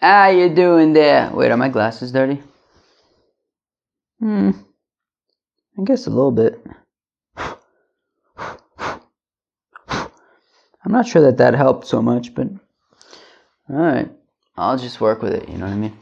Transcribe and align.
How 0.00 0.28
you 0.28 0.48
doing 0.48 0.92
there? 0.92 1.28
Wait, 1.32 1.50
are 1.50 1.56
my 1.56 1.68
glasses 1.68 2.12
dirty? 2.12 2.40
Hmm. 4.20 4.52
I 5.76 5.82
guess 5.84 6.06
a 6.06 6.10
little 6.10 6.30
bit. 6.30 6.64
I'm 10.84 10.92
not 10.92 11.08
sure 11.08 11.22
that 11.22 11.38
that 11.38 11.54
helped 11.54 11.88
so 11.88 12.00
much, 12.00 12.32
but 12.32 12.46
all 13.68 13.76
right, 13.76 14.08
I'll 14.56 14.78
just 14.78 15.00
work 15.00 15.20
with 15.20 15.34
it. 15.34 15.48
You 15.48 15.58
know 15.58 15.66
what 15.66 15.72
I 15.72 15.76
mean? 15.76 15.98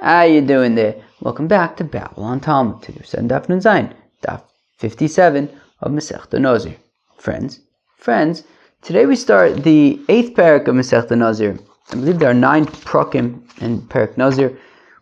How 0.00 0.22
you 0.22 0.40
doing 0.40 0.74
there? 0.74 1.00
Welcome 1.20 1.46
back 1.46 1.76
to 1.76 1.84
Babble 1.84 2.24
on 2.24 2.40
Talmud. 2.40 2.82
Today 2.82 3.00
we're 3.00 3.28
Daf 3.28 3.48
Nun 3.48 3.94
Daf 4.22 4.42
57 4.78 5.48
of 5.80 5.92
Masechta 5.92 6.40
Nazir. 6.40 6.74
Friends, 7.16 7.60
friends, 7.96 8.42
today 8.82 9.06
we 9.06 9.14
start 9.14 9.62
the 9.62 10.00
eighth 10.08 10.34
parak 10.34 10.66
of 10.66 10.74
Masechta 10.74 11.16
Nazir. 11.16 11.58
I 11.90 11.96
believe 11.96 12.20
there 12.20 12.30
are 12.30 12.34
nine 12.34 12.66
prakim 12.66 13.42
in 13.60 13.82
Parak 13.82 14.16
Nazir. 14.16 14.56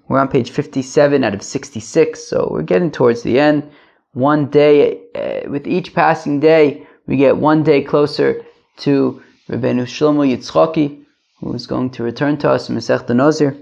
We're 0.09 0.21
on 0.21 0.29
page 0.29 0.51
57 0.51 1.23
out 1.23 1.35
of 1.35 1.43
66, 1.43 2.25
so 2.27 2.49
we're 2.51 2.63
getting 2.63 2.91
towards 2.91 3.23
the 3.23 3.39
end. 3.39 3.71
One 4.15 4.47
day, 4.47 5.03
uh, 5.15 5.51
with 5.51 5.67
each 5.67 5.95
passing 5.95 6.41
day, 6.41 6.87
we 7.07 7.19
get 7.19 7.37
one 7.37 7.63
day 7.63 7.83
closer 7.83 8.43
to 8.79 9.23
Rabbeinu 9.51 9.83
Shlomo 9.83 10.25
Yitzchaki, 10.27 11.05
who 11.41 11.53
is 11.53 11.67
going 11.67 11.91
to 11.91 12.03
return 12.03 12.39
to 12.39 12.51
us 12.51 12.71
in 12.71 12.77
Masechta 12.77 13.15
Nazir. 13.15 13.55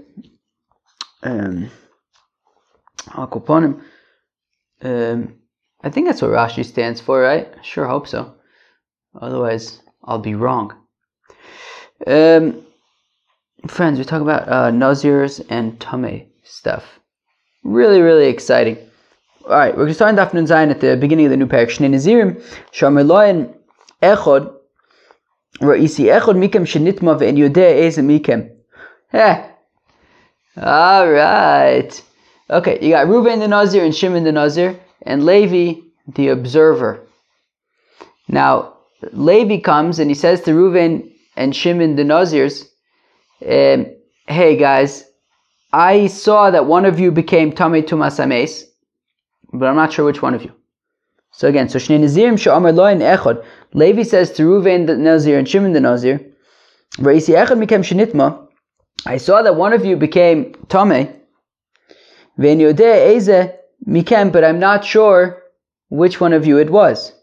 Um, 1.23 1.69
um, 4.83 5.35
I 5.83 5.89
think 5.89 6.07
that's 6.07 6.21
what 6.21 6.31
Rashi 6.31 6.63
stands 6.63 7.01
for, 7.01 7.19
right? 7.19 7.53
I 7.59 7.61
sure 7.61 7.87
hope 7.87 8.07
so. 8.07 8.35
Otherwise, 9.19 9.81
I'll 10.01 10.19
be 10.19 10.35
wrong. 10.35 10.73
Um, 12.05 12.66
friends, 13.65 13.97
we 13.97 14.05
talk 14.05 14.21
about 14.21 14.47
uh, 14.47 14.71
Nazirs 14.71 15.45
and 15.49 15.79
Tame 15.79 16.27
stuff. 16.43 16.99
Really, 17.63 18.01
really 18.01 18.27
exciting. 18.27 18.77
All 19.45 19.51
right, 19.51 19.71
we're 19.71 19.83
going 19.83 19.89
to 19.89 19.93
start 19.93 20.11
in 20.11 20.15
Daf 20.17 20.33
Nun 20.33 20.45
Zayin 20.45 20.71
at 20.71 20.81
the 20.81 20.97
beginning 20.97 21.25
of 21.25 21.31
the 21.31 21.37
new 21.37 21.47
parak. 21.47 21.67
Shnei 21.67 21.89
Nazirim, 21.89 22.41
Shomer 22.71 23.05
Loin 23.05 23.53
Echod, 24.01 24.53
Ra'isi 25.61 26.05
Echod 26.05 26.35
Mikem 26.35 26.65
Shenitma 26.65 27.19
Ve'en 27.19 27.37
Yodeh 27.37 27.85
Eze 27.85 27.97
Mikem. 27.97 28.49
Eh. 29.13 29.49
All 30.61 31.09
right. 31.09 32.03
Okay, 32.49 32.79
you 32.81 32.91
got 32.91 33.07
Reuben 33.07 33.39
the 33.39 33.47
Nazir 33.47 33.83
and 33.83 33.95
Shimon 33.95 34.23
the 34.23 34.31
Nazir, 34.31 34.79
and 35.01 35.25
Levi 35.25 35.81
the 36.07 36.29
observer. 36.29 37.05
Now, 38.27 38.77
Levi 39.11 39.59
comes 39.59 39.99
and 39.99 40.09
he 40.09 40.15
says 40.15 40.41
to 40.41 40.53
Reuben 40.53 41.11
and 41.35 41.55
Shimon 41.55 41.95
the 41.95 42.03
Nazirs, 42.03 42.67
um, 43.45 43.85
hey 44.27 44.57
guys, 44.57 45.05
I 45.71 46.07
saw 46.07 46.49
that 46.49 46.65
one 46.65 46.85
of 46.85 46.99
you 46.99 47.11
became 47.11 47.51
Tamei 47.51 47.83
Tumas 47.83 48.19
Ames, 48.19 48.65
but 49.53 49.67
I'm 49.67 49.75
not 49.75 49.93
sure 49.93 50.05
which 50.05 50.21
one 50.21 50.33
of 50.33 50.43
you. 50.43 50.51
So 51.31 51.47
again, 51.47 51.69
so 51.69 51.77
Shnei 51.77 51.99
Nazirim 51.99 52.33
Sha'amar 52.33 52.73
Loin 52.73 52.99
Echad. 52.99 53.45
Levi 53.73 54.03
says 54.03 54.31
to 54.31 54.43
Reuven 54.43 54.87
the 54.87 54.97
Nazir 54.97 55.37
and 55.37 55.47
Shimon 55.47 55.73
the 55.73 55.79
Nazir, 55.79 56.19
Reisi 56.97 57.35
Echad 57.35 57.63
Mikem 57.63 57.83
Shenitma. 57.83 58.47
I 59.05 59.17
saw 59.17 59.43
that 59.43 59.55
one 59.55 59.73
of 59.73 59.85
you 59.85 59.97
became 59.97 60.53
Tamei. 60.67 61.13
Ve'en 62.39 62.57
Yodeh 62.57 63.15
Eze 63.15 63.51
Mikem, 63.87 64.31
but 64.31 64.43
I'm 64.43 64.59
not 64.59 64.83
sure 64.83 65.43
which 65.89 66.19
one 66.19 66.33
of 66.33 66.47
you 66.47 66.57
it 66.57 66.71
was. 66.71 67.13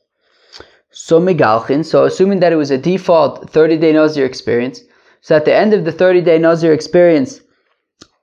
So 0.91 1.21
Megalchin, 1.21 1.85
so 1.85 2.05
assuming 2.05 2.39
that 2.39 2.53
it 2.53 2.57
was 2.57 2.71
a 2.71 2.79
default 2.79 3.51
30 3.51 3.79
day 3.79 3.93
Nazir 3.93 4.25
experience, 4.25 4.81
so 5.25 5.35
at 5.35 5.47
the 5.47 5.55
end 5.55 5.73
of 5.73 5.87
the 5.87 5.91
30 5.91 6.21
day 6.21 6.39
Nazir 6.39 6.75
experience, 6.75 7.41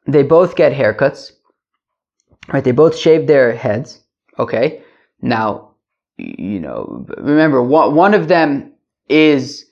they 0.06 0.22
both 0.22 0.56
get 0.56 0.72
haircuts. 0.72 1.32
Right? 2.54 2.64
They 2.64 2.74
both 2.74 2.96
shave 2.96 3.26
their 3.26 3.56
heads. 3.56 4.02
Okay. 4.38 4.84
Now, 5.20 5.72
you 6.18 6.60
know, 6.60 7.08
remember, 7.18 7.64
one, 7.64 8.14
of 8.14 8.28
them 8.28 8.74
is 9.10 9.66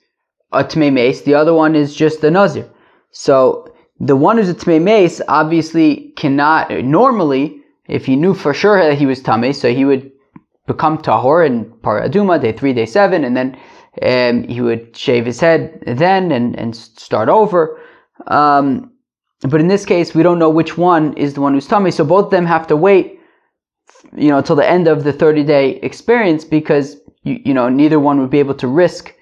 a 0.50 0.64
Tmei 0.64 0.92
Mace, 0.92 1.20
the 1.20 1.34
other 1.34 1.54
one 1.54 1.76
is 1.76 1.94
just 1.94 2.24
a 2.24 2.32
Nazir. 2.32 2.68
So 3.12 3.72
the 4.00 4.16
one 4.16 4.36
who's 4.36 4.48
a 4.48 4.54
Tmei 4.54 4.82
Mace 4.82 5.20
obviously 5.28 6.12
cannot, 6.16 6.72
normally, 6.82 7.60
if 7.86 8.06
he 8.06 8.16
knew 8.16 8.34
for 8.34 8.52
sure 8.52 8.82
that 8.82 8.98
he 8.98 9.06
was 9.06 9.22
Tame, 9.22 9.52
so 9.52 9.72
he 9.72 9.84
would 9.84 10.10
become 10.66 10.98
Tahor 10.98 11.46
in 11.46 11.66
Paraduma, 11.66 12.42
day 12.42 12.50
three, 12.50 12.72
day 12.72 12.86
seven, 12.86 13.22
and 13.22 13.36
then 13.36 13.56
um, 14.02 14.44
he 14.44 14.60
would 14.60 14.96
shave 14.96 15.26
his 15.26 15.40
head 15.40 15.82
then 15.86 16.32
and, 16.32 16.58
and 16.58 16.74
start 16.74 17.28
over. 17.28 17.80
Um, 18.26 18.92
but 19.42 19.60
in 19.60 19.68
this 19.68 19.86
case, 19.86 20.14
we 20.14 20.22
don't 20.22 20.38
know 20.38 20.50
which 20.50 20.76
one 20.76 21.14
is 21.14 21.34
the 21.34 21.40
one 21.40 21.54
who's 21.54 21.66
tummy, 21.66 21.90
so 21.90 22.04
both 22.04 22.26
of 22.26 22.30
them 22.30 22.46
have 22.46 22.66
to 22.66 22.76
wait, 22.76 23.18
you 24.14 24.28
know, 24.28 24.42
till 24.42 24.56
the 24.56 24.68
end 24.68 24.86
of 24.86 25.02
the 25.02 25.12
30 25.12 25.44
day 25.44 25.76
experience 25.76 26.44
because, 26.44 26.96
you, 27.22 27.40
you 27.44 27.54
know, 27.54 27.68
neither 27.68 27.98
one 27.98 28.20
would 28.20 28.30
be 28.30 28.38
able 28.38 28.54
to 28.54 28.68
risk 28.68 29.14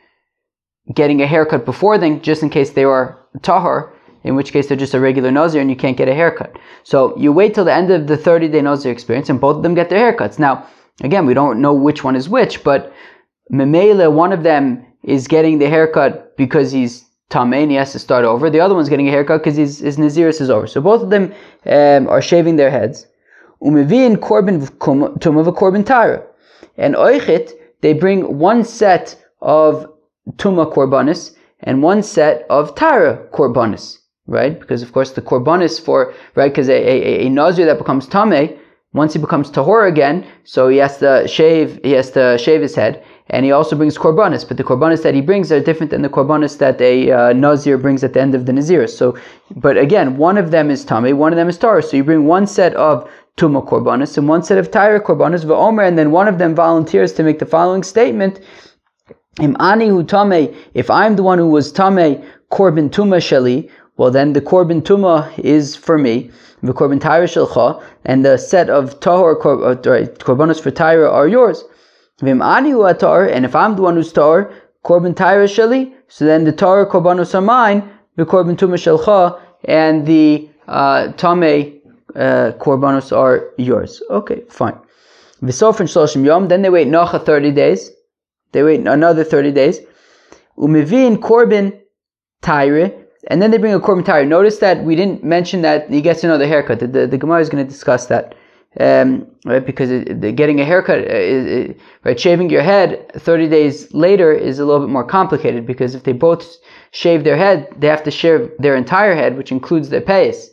getting 0.95 1.23
a 1.23 1.27
haircut 1.27 1.65
before 1.65 1.99
then 1.99 2.21
just 2.23 2.43
in 2.43 2.51
case 2.51 2.71
they 2.71 2.85
are 2.85 3.19
tahar, 3.43 3.95
in 4.25 4.35
which 4.35 4.53
case 4.53 4.67
they're 4.67 4.77
just 4.77 4.95
a 4.95 5.01
regular 5.01 5.31
nazir 5.31 5.61
and 5.61 5.71
you 5.71 5.77
can't 5.77 5.97
get 5.97 6.09
a 6.09 6.15
haircut. 6.15 6.59
So 6.83 7.17
you 7.17 7.33
wait 7.33 7.55
till 7.55 7.65
the 7.65 7.75
end 7.75 7.91
of 7.91 8.07
the 8.07 8.17
30 8.17 8.49
day 8.49 8.63
nazir 8.63 8.91
experience 8.91 9.29
and 9.29 9.41
both 9.41 9.57
of 9.57 9.63
them 9.63 9.75
get 9.75 9.91
their 9.91 10.13
haircuts. 10.13 10.39
Now, 10.39 10.67
again, 11.03 11.27
we 11.27 11.35
don't 11.35 11.61
know 11.61 11.75
which 11.75 12.03
one 12.03 12.17
is 12.17 12.29
which, 12.29 12.65
but 12.65 12.93
Memela, 13.51 14.13
one 14.13 14.33
of 14.33 14.43
them 14.43 14.85
is 15.03 15.27
getting 15.27 15.59
the 15.59 15.69
haircut 15.69 16.37
because 16.37 16.73
he's 16.73 17.09
Tamein, 17.31 17.69
he 17.69 17.77
has 17.77 17.93
to 17.93 17.99
start 17.99 18.25
over. 18.25 18.49
The 18.49 18.61
other 18.61 18.75
one's 18.75 18.89
getting 18.89 19.09
a 19.09 19.11
haircut 19.11 19.41
because 19.41 19.57
his, 19.57 19.81
his 19.81 19.99
Naziris 19.99 20.41
is 20.41 20.49
over. 20.49 20.67
So 20.67 20.81
both 20.81 21.03
of 21.03 21.11
them 21.11 21.35
um, 21.67 22.09
are 22.09 22.23
shaving 22.23 22.57
their 22.57 22.71
heads. 22.71 23.07
Umevin 23.63 24.17
korban 24.17 24.67
korban. 24.79 26.27
And 26.79 26.95
oichit, 26.95 27.53
they 27.83 27.93
bring 27.93 28.39
one 28.39 28.65
set 28.65 29.23
of 29.43 29.93
tuma 30.37 30.73
korbanis 30.73 31.35
and 31.61 31.83
one 31.83 32.03
set 32.03 32.47
of 32.49 32.75
tara 32.75 33.27
korbanis, 33.33 33.99
right? 34.27 34.59
Because 34.59 34.83
of 34.83 34.93
course 34.93 35.11
the 35.13 35.23
korbanis 35.23 35.81
for, 35.81 36.15
right, 36.35 36.51
because 36.51 36.69
a, 36.69 36.73
a, 36.73 37.27
a 37.27 37.29
Nazir 37.29 37.67
that 37.67 37.79
becomes 37.79 38.07
tame, 38.07 38.59
once 38.95 39.13
he 39.13 39.19
becomes 39.19 39.51
tahor 39.51 39.87
again, 39.87 40.27
so 40.45 40.69
he 40.69 40.79
has 40.79 40.99
to 40.99 41.29
shave, 41.29 41.79
he 41.83 41.93
has 41.93 42.11
to 42.13 42.39
shave 42.39 42.63
his 42.63 42.75
head 42.75 43.05
and 43.31 43.45
he 43.45 43.53
also 43.53 43.77
brings 43.77 43.99
korbanis, 43.99 44.47
but 44.47 44.57
the 44.57 44.65
korbanis 44.65 45.03
that 45.03 45.15
he 45.15 45.21
brings 45.21 45.53
are 45.53 45.61
different 45.61 45.91
than 45.91 46.03
the 46.03 46.09
korbanis 46.09 46.59
that 46.59 46.81
a 46.81 47.11
uh, 47.11 47.33
nazir 47.33 47.77
brings 47.77 48.03
at 48.03 48.15
the 48.15 48.21
end 48.21 48.35
of 48.35 48.47
the 48.47 48.53
nazir. 48.53 48.87
So, 48.87 49.19
but 49.57 49.77
again, 49.77 50.17
one 50.17 50.39
of 50.39 50.51
them 50.51 50.71
is 50.71 50.85
tame, 50.85 51.17
one 51.19 51.33
of 51.33 51.37
them 51.37 51.49
is 51.49 51.59
tar. 51.59 51.83
So 51.83 51.97
you 51.99 52.05
bring 52.05 52.25
one 52.25 52.47
set 52.47 52.75
of 52.75 53.11
tuma 53.37 53.67
korbanis 53.67 54.17
and 54.17 54.29
one 54.29 54.43
set 54.43 54.57
of 54.59 54.71
tyre 54.71 54.99
korbanis 54.99 55.45
va'omer, 55.45 55.87
and 55.87 55.99
then 55.99 56.11
one 56.11 56.27
of 56.27 56.39
them 56.39 56.55
volunteers 56.55 57.13
to 57.15 57.23
make 57.23 57.39
the 57.39 57.47
following 57.47 57.83
statement. 57.83 58.41
If 59.41 59.55
I'm 60.91 61.17
the 61.17 61.23
one 61.23 61.39
who 61.39 61.49
was 61.49 61.71
tame 61.71 62.23
korban 62.51 62.89
tuma 62.91 63.19
shali, 63.19 63.71
well 63.99 64.11
then 64.11 64.33
the 64.33 64.41
korban 64.41 64.81
tuma 64.83 65.39
is 65.39 65.77
for 65.77 65.99
me. 65.99 66.31
The 66.63 66.73
korban 66.73 67.01
tyre 67.01 67.27
shalcha, 67.27 67.81
and 68.05 68.25
the 68.25 68.37
set 68.37 68.69
of 68.69 68.99
tahor 68.99 69.37
uh, 69.37 69.77
korbanos 70.25 70.61
for 70.61 70.73
tyre 70.73 71.07
are 71.09 71.29
yours. 71.29 71.63
Vim 72.21 72.43
ani 72.43 72.73
atar, 72.73 73.31
and 73.33 73.45
if 73.45 73.55
I'm 73.55 73.77
the 73.77 73.83
one 73.83 73.95
who's 73.95 74.13
tar, 74.13 74.53
korban 74.85 75.15
tyra 75.15 75.47
shali, 75.47 75.93
so 76.09 76.25
then 76.25 76.45
the 76.45 76.53
tar 76.53 76.85
korbanos 76.87 77.35
are 77.35 77.41
mine, 77.41 77.89
the 78.17 78.27
korban 78.27 78.57
tuma 78.57 78.75
shelcha, 78.75 79.41
and 79.65 80.07
the 80.07 80.49
uh, 80.67 81.13
tame 81.13 81.81
uh, 82.17 82.53
korbanos 82.59 83.17
are 83.17 83.51
yours. 83.57 84.03
Okay, 84.11 84.43
fine. 84.49 84.77
V'sofrin 85.43 85.87
shloshim 85.87 86.25
yom, 86.25 86.49
then 86.49 86.63
they 86.63 86.71
wait 86.71 86.89
nacha 86.89 87.25
30 87.25 87.53
days. 87.53 87.93
They 88.51 88.65
wait 88.65 88.81
another 88.81 89.23
30 89.23 89.53
days. 89.53 89.79
Umivin 90.59 91.19
korban 91.19 91.79
tyre, 92.43 92.93
and 93.29 93.41
then 93.41 93.53
they 93.53 93.59
bring 93.59 93.75
a 93.75 93.81
korban 93.81 94.05
tyre. 94.05 94.25
Notice 94.25 94.59
that 94.59 94.83
we 94.83 94.97
didn't 94.97 95.23
mention 95.23 95.63
that 95.63 95.89
he 95.89 96.01
gets 96.01 96.25
another 96.25 96.49
haircut. 96.49 96.81
The, 96.81 96.89
the, 96.89 97.07
the 97.07 97.19
Gemara 97.19 97.41
is 97.41 97.49
going 97.49 97.65
to 97.65 97.71
discuss 97.71 98.07
that 98.07 98.35
um, 98.79 99.27
right? 99.45 99.65
Because 99.65 99.91
it, 99.91 100.37
getting 100.37 100.61
a 100.61 100.65
haircut, 100.65 100.99
uh, 100.99 101.15
is, 101.15 101.77
right? 102.05 102.19
Shaving 102.19 102.51
your 102.51 102.63
head 102.63 103.11
30 103.15 103.49
days 103.49 103.93
later 103.95 104.33
is 104.33 104.59
a 104.59 104.65
little 104.65 104.87
bit 104.87 104.93
more 104.93 105.05
complicated 105.05 105.67
because 105.67 105.95
if 105.95 106.05
they 106.05 106.13
both 106.13 106.57
shave 106.91 107.25
their 107.25 107.37
head, 107.37 107.69
they 107.77 107.87
have 107.87 108.05
to 108.05 108.11
shave 108.11 108.51
their 108.59 108.77
entire 108.77 109.15
head, 109.15 109.37
which 109.37 109.53
includes 109.53 109.89
their 109.89 110.01
payas. 110.01 110.49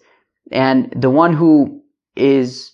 And 0.51 0.93
the 0.95 1.09
one 1.09 1.33
who 1.33 1.81
is 2.15 2.71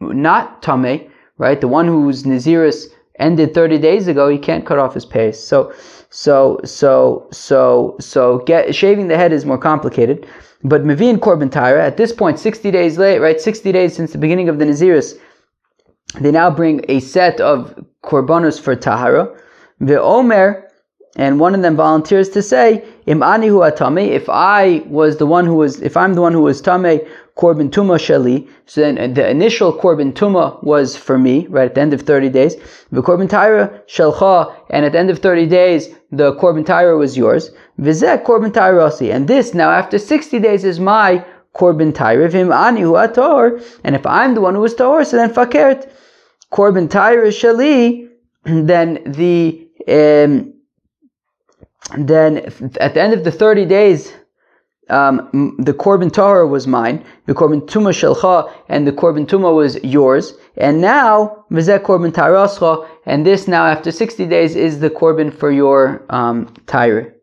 not 0.00 0.62
tame, 0.62 1.10
right? 1.38 1.60
The 1.60 1.68
one 1.68 1.86
whose 1.86 2.24
naziris 2.24 2.86
ended 3.18 3.54
30 3.54 3.78
days 3.78 4.08
ago, 4.08 4.28
he 4.28 4.38
can't 4.38 4.66
cut 4.66 4.78
off 4.78 4.94
his 4.94 5.06
payas. 5.06 5.36
So, 5.36 5.72
so, 6.16 6.58
so, 6.64 7.28
so, 7.30 7.94
so, 8.00 8.38
get 8.46 8.74
shaving 8.74 9.08
the 9.08 9.18
head 9.18 9.34
is 9.34 9.44
more 9.44 9.58
complicated. 9.58 10.26
But 10.64 10.82
Mavin 10.82 11.18
Korban 11.18 11.50
Tyra, 11.50 11.80
at 11.80 11.98
this 11.98 12.10
point, 12.10 12.38
60 12.38 12.70
days 12.70 12.96
late, 12.96 13.18
right, 13.18 13.38
60 13.38 13.70
days 13.70 13.94
since 13.94 14.12
the 14.12 14.18
beginning 14.18 14.48
of 14.48 14.58
the 14.58 14.64
Naziris, 14.64 15.18
they 16.18 16.30
now 16.30 16.50
bring 16.50 16.82
a 16.88 17.00
set 17.00 17.38
of 17.42 17.78
Korbanos 18.02 18.58
for 18.58 18.74
Tahara. 18.74 19.28
The 19.78 20.00
Omer, 20.00 20.65
and 21.16 21.40
one 21.40 21.54
of 21.54 21.62
them 21.62 21.76
volunteers 21.76 22.28
to 22.30 22.42
say, 22.42 22.84
Im 23.06 23.20
atame, 23.20 24.08
if 24.08 24.28
I 24.28 24.82
was 24.86 25.16
the 25.16 25.26
one 25.26 25.46
who 25.46 25.54
was, 25.54 25.80
if 25.80 25.96
I'm 25.96 26.14
the 26.14 26.20
one 26.20 26.32
who 26.32 26.42
was 26.42 26.60
tame, 26.60 27.00
korban 27.36 27.70
tuma 27.70 27.98
shali, 27.98 28.48
so 28.66 28.80
then 28.80 29.14
the 29.14 29.28
initial 29.28 29.72
korban 29.72 30.12
tuma 30.12 30.62
was 30.62 30.96
for 30.96 31.18
me, 31.18 31.46
right, 31.48 31.66
at 31.66 31.74
the 31.74 31.80
end 31.80 31.94
of 31.94 32.02
30 32.02 32.28
days, 32.30 32.56
the 32.92 33.02
korban 33.02 33.28
taira 33.28 33.82
shelcha, 33.86 34.54
and 34.70 34.84
at 34.84 34.92
the 34.92 34.98
end 34.98 35.10
of 35.10 35.18
30 35.18 35.46
days, 35.46 35.88
the 36.12 36.34
korban 36.36 36.64
taira 36.64 36.96
was 36.96 37.16
yours, 37.16 37.50
vizek 37.80 38.24
korban 38.24 38.52
taira 38.52 38.90
and 39.12 39.28
this 39.28 39.54
now 39.54 39.70
after 39.70 39.98
60 39.98 40.38
days 40.38 40.64
is 40.64 40.80
my 40.80 41.24
korban 41.54 41.94
taira, 41.94 42.28
vim 42.28 42.52
ani 42.52 42.82
hu 42.82 42.92
ator, 42.92 43.62
and 43.84 43.94
if 43.94 44.06
I'm 44.06 44.34
the 44.34 44.40
one 44.40 44.54
who 44.54 44.60
was 44.60 44.74
tor, 44.74 45.04
so 45.04 45.16
then 45.16 45.32
fakert, 45.32 45.90
korban 46.52 46.90
taira 46.90 47.28
shali, 47.28 48.08
then 48.44 49.02
the, 49.06 49.68
um, 49.88 50.54
then 51.96 52.38
at 52.80 52.94
the 52.94 53.00
end 53.00 53.12
of 53.12 53.24
the 53.24 53.30
30 53.30 53.64
days, 53.66 54.12
um, 54.88 55.56
the 55.58 55.72
korban 55.72 56.10
tahor 56.10 56.48
was 56.48 56.66
mine, 56.66 57.04
the 57.26 57.34
korban 57.34 57.60
tuma 57.62 57.90
shelcha, 57.90 58.52
and 58.68 58.86
the 58.86 58.92
korban 58.92 59.26
tuma 59.26 59.54
was 59.54 59.82
yours. 59.82 60.34
And 60.56 60.80
now 60.80 61.44
v'zeh 61.50 61.80
korban 61.80 62.12
tarascha, 62.12 62.88
and 63.04 63.26
this 63.26 63.48
now 63.48 63.66
after 63.66 63.90
60 63.90 64.26
days 64.26 64.54
is 64.54 64.80
the 64.80 64.90
korban 64.90 65.32
for 65.32 65.50
your 65.50 66.04
um, 66.10 66.54
tyre. 66.66 67.14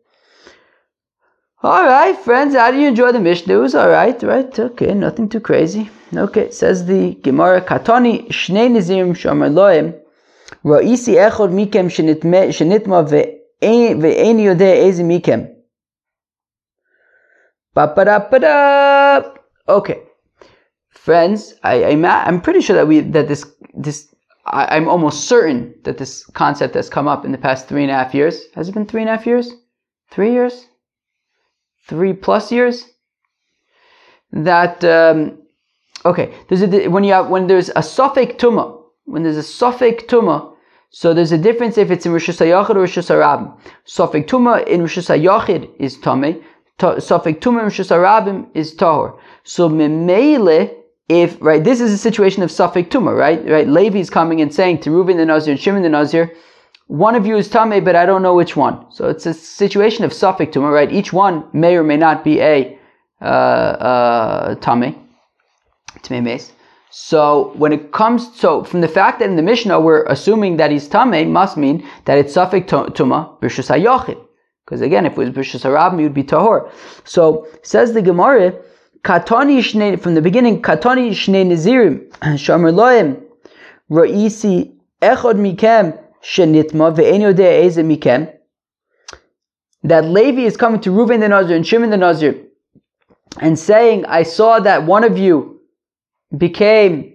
All 1.62 1.84
right, 1.84 2.16
friends, 2.18 2.54
how 2.54 2.70
do 2.70 2.78
you 2.78 2.88
enjoy 2.88 3.12
the 3.12 3.20
Mishnah? 3.20 3.54
It 3.54 3.56
was 3.56 3.74
all 3.74 3.88
right, 3.88 4.22
right? 4.22 4.58
Okay, 4.58 4.92
nothing 4.92 5.30
too 5.30 5.40
crazy. 5.40 5.88
Okay, 6.14 6.50
says 6.50 6.84
the 6.84 7.14
Gemara, 7.14 7.62
Katoni 7.62 8.28
shnei 8.28 8.68
nizim 8.68 9.14
shomer 9.14 9.50
loim, 9.50 9.98
ra'isi 10.62 11.14
echod 11.14 11.50
mikem 11.50 11.88
shenitma 11.88 13.08
ואין 14.01 14.39
יודע 14.39 14.73
איזה 14.73 15.03
מכם. 15.03 15.39
Okay, 19.69 19.99
friends, 20.89 21.53
I, 21.63 21.85
I'm, 21.85 22.03
I'm 22.03 22.41
pretty 22.41 22.61
sure 22.61 22.75
that 22.75 22.87
we 22.87 23.01
that 23.01 23.27
this 23.27 23.45
this 23.73 24.13
I, 24.45 24.75
I'm 24.75 24.89
almost 24.89 25.27
certain 25.27 25.75
that 25.83 25.97
this 25.97 26.25
concept 26.25 26.73
has 26.73 26.89
come 26.89 27.07
up 27.07 27.23
in 27.23 27.31
the 27.31 27.37
past 27.37 27.67
three 27.67 27.83
and 27.83 27.91
a 27.91 27.93
half 27.93 28.13
years. 28.13 28.45
Has 28.55 28.67
it 28.67 28.73
been 28.73 28.85
three 28.85 29.01
and 29.01 29.09
a 29.09 29.15
half 29.15 29.25
years? 29.25 29.51
Three 30.11 30.31
years? 30.31 30.65
Three 31.87 32.13
plus 32.13 32.51
years? 32.51 32.85
That 34.31 34.83
um, 34.83 35.39
okay. 36.05 36.33
There's 36.47 36.63
a 36.63 36.87
when 36.87 37.03
you 37.03 37.13
have 37.13 37.29
when 37.29 37.47
there's 37.47 37.69
a 37.75 37.83
suffix 37.83 38.33
tuma 38.41 38.79
when 39.05 39.23
there's 39.23 39.37
a 39.37 39.43
suffix 39.43 40.03
tuma 40.03 40.52
so 40.94 41.12
there's 41.12 41.32
a 41.32 41.38
difference 41.38 41.76
if 41.76 41.90
it's 41.90 42.06
in 42.06 42.12
Rosh 42.12 42.28
Hashanah 42.28 42.70
or 42.70 42.74
Rosh 42.74 42.96
Hashanah. 42.96 43.58
Sofik 43.84 44.28
Tuma 44.28 44.64
in 44.64 44.82
Rosh 44.82 44.98
Hashanah 44.98 45.68
is 45.80 45.98
Tame. 45.98 46.40
Sofik 46.78 47.40
Tuma 47.40 47.58
in 47.58 47.64
Rosh 47.64 47.80
Hashanah 47.80 48.46
is 48.54 48.76
Tahor. 48.76 49.18
So 49.42 49.68
Memele, 49.68 50.72
if, 51.08 51.36
right, 51.40 51.64
this 51.64 51.80
is 51.80 51.92
a 51.92 51.98
situation 51.98 52.44
of 52.44 52.50
Sofik 52.50 52.90
Tuma, 52.90 53.12
right? 53.12 53.44
Right, 53.44 53.66
Levi 53.66 53.98
is 53.98 54.08
coming 54.08 54.40
and 54.40 54.54
saying 54.54 54.82
to 54.82 54.92
Reuben 54.92 55.16
the 55.16 55.26
Nazir 55.26 55.50
and 55.50 55.60
Shimon 55.60 55.82
the 55.82 55.88
Nazir, 55.88 56.30
one 56.86 57.16
of 57.16 57.26
you 57.26 57.36
is 57.36 57.48
Tame, 57.48 57.82
but 57.82 57.96
I 57.96 58.06
don't 58.06 58.22
know 58.22 58.36
which 58.36 58.54
one. 58.54 58.86
So 58.92 59.08
it's 59.08 59.26
a 59.26 59.34
situation 59.34 60.04
of 60.04 60.12
Sofik 60.12 60.52
Tuma, 60.52 60.72
right? 60.72 60.92
Each 60.92 61.12
one 61.12 61.44
may 61.52 61.74
or 61.74 61.82
may 61.82 61.96
not 61.96 62.22
be 62.22 62.40
a 62.40 62.78
uh, 63.20 63.24
uh, 63.24 64.54
Tame, 64.60 64.94
Tame 66.02 66.22
Mace. 66.22 66.52
So 66.96 67.52
when 67.56 67.72
it 67.72 67.90
comes, 67.90 68.30
so 68.38 68.62
from 68.62 68.80
the 68.80 68.86
fact 68.86 69.18
that 69.18 69.28
in 69.28 69.34
the 69.34 69.42
Mishnah 69.42 69.80
we're 69.80 70.04
assuming 70.04 70.58
that 70.58 70.70
he's 70.70 70.88
tamei, 70.88 71.28
must 71.28 71.56
mean 71.56 71.84
that 72.04 72.18
it's 72.18 72.34
suffix 72.34 72.70
tuma 72.70 73.36
b'rishus 73.40 73.68
hayochid. 73.68 74.16
Because 74.64 74.80
again, 74.80 75.04
if 75.04 75.14
it 75.14 75.18
was 75.18 75.30
b'rishus 75.30 75.64
harabim, 75.64 76.04
would 76.04 76.14
be 76.14 76.22
tahor. 76.22 76.70
So 77.02 77.48
says 77.64 77.94
the 77.94 78.00
Gemara, 78.00 78.52
katani 79.02 79.58
shnei 79.58 80.00
from 80.00 80.14
the 80.14 80.22
beginning, 80.22 80.62
katani 80.62 81.10
shnei 81.10 81.44
nazirim 81.44 82.10
shomer 82.38 82.72
loim 82.72 83.20
ra'isi 83.90 84.76
echod 85.02 85.34
mikem 85.34 86.00
shenitma 86.22 86.94
ve'en 86.94 87.22
yodeh 87.22 87.64
eze 87.64 87.78
mikem. 87.78 88.32
That 89.82 90.04
Levi 90.04 90.42
is 90.42 90.56
coming 90.56 90.80
to 90.82 90.90
Reuven 90.90 91.18
the 91.18 91.28
Nazir 91.28 91.56
and 91.56 91.66
Shimon 91.66 91.90
the 91.90 91.96
Nazir 91.96 92.40
and 93.40 93.58
saying, 93.58 94.06
I 94.06 94.22
saw 94.22 94.60
that 94.60 94.86
one 94.86 95.02
of 95.02 95.18
you 95.18 95.53
became 96.36 97.14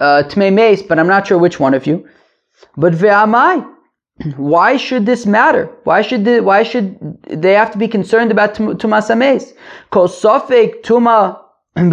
uh, 0.00 0.22
Mace, 0.36 0.82
but 0.82 0.98
I'm 0.98 1.06
not 1.06 1.26
sure 1.26 1.38
which 1.38 1.60
one 1.60 1.74
of 1.74 1.86
you. 1.86 2.08
But 2.76 2.94
Ve'amai, 2.94 3.68
why 4.36 4.76
should 4.76 5.06
this 5.06 5.26
matter? 5.26 5.70
Why 5.84 6.02
should 6.02 6.26
why 6.44 6.62
should 6.62 6.98
they 7.28 7.52
have 7.52 7.70
to 7.72 7.78
be 7.78 7.88
concerned 7.88 8.30
about 8.30 8.54
Tumas 8.54 9.10
Ames? 9.10 9.52
Kol 9.90 10.08
Sofik 10.08 10.82
Tuma 10.82 11.42
how 11.74 11.84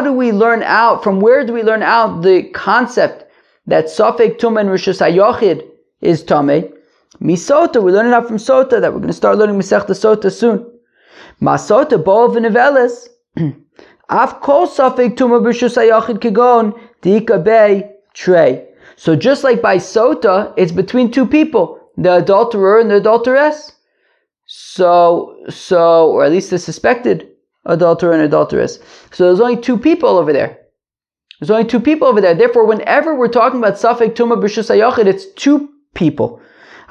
do 0.00 0.12
we 0.12 0.32
learn 0.32 0.62
out, 0.64 1.04
from 1.04 1.20
where 1.20 1.46
do 1.46 1.52
we 1.52 1.62
learn 1.62 1.84
out 1.84 2.22
the 2.22 2.42
concept 2.52 3.30
that 3.68 3.84
Sofik 3.84 4.38
Tuma 4.40 4.60
and 4.60 4.70
Rishus 4.70 5.00
HaYochid 5.00 5.64
is 6.00 6.24
Tame? 6.24 6.72
Misota, 7.22 7.80
we 7.80 7.92
learn 7.92 8.06
it 8.06 8.12
out 8.12 8.26
from 8.26 8.38
Sota, 8.38 8.80
that 8.80 8.92
we're 8.92 8.98
going 8.98 9.06
to 9.06 9.12
start 9.12 9.38
learning 9.38 9.56
Masechta 9.56 9.90
Sota 9.90 10.32
soon. 10.32 10.66
Masota, 11.40 12.02
Bo 12.04 12.28
V'Neveles, 12.28 13.06
Af 14.10 14.40
kol 14.40 14.66
safek 14.66 15.16
tuma 15.16 15.40
b'rishus 15.40 15.76
hayachid 15.76 16.18
kigon 16.18 16.72
diika 17.02 17.90
trey. 18.14 18.64
So 18.96 19.14
just 19.14 19.44
like 19.44 19.62
by 19.62 19.76
sota, 19.76 20.52
it's 20.56 20.72
between 20.72 21.10
two 21.10 21.26
people, 21.26 21.78
the 21.96 22.16
adulterer 22.16 22.80
and 22.80 22.90
the 22.90 22.96
adulteress. 23.00 23.72
So, 24.46 25.36
so, 25.50 26.10
or 26.10 26.24
at 26.24 26.32
least 26.32 26.50
the 26.50 26.58
suspected 26.58 27.28
adulterer 27.66 28.12
and 28.14 28.22
adulteress. 28.22 28.78
So 29.12 29.26
there's 29.26 29.40
only 29.40 29.60
two 29.60 29.78
people 29.78 30.16
over 30.16 30.32
there. 30.32 30.58
There's 31.38 31.50
only 31.50 31.66
two 31.66 31.80
people 31.80 32.08
over 32.08 32.20
there. 32.20 32.34
Therefore, 32.34 32.66
whenever 32.66 33.14
we're 33.14 33.28
talking 33.28 33.58
about 33.58 33.74
safek 33.74 34.14
tuma 34.14 34.36
b'rishus 34.36 34.70
hayachid, 34.74 35.06
it's 35.06 35.26
two 35.34 35.68
people. 35.94 36.40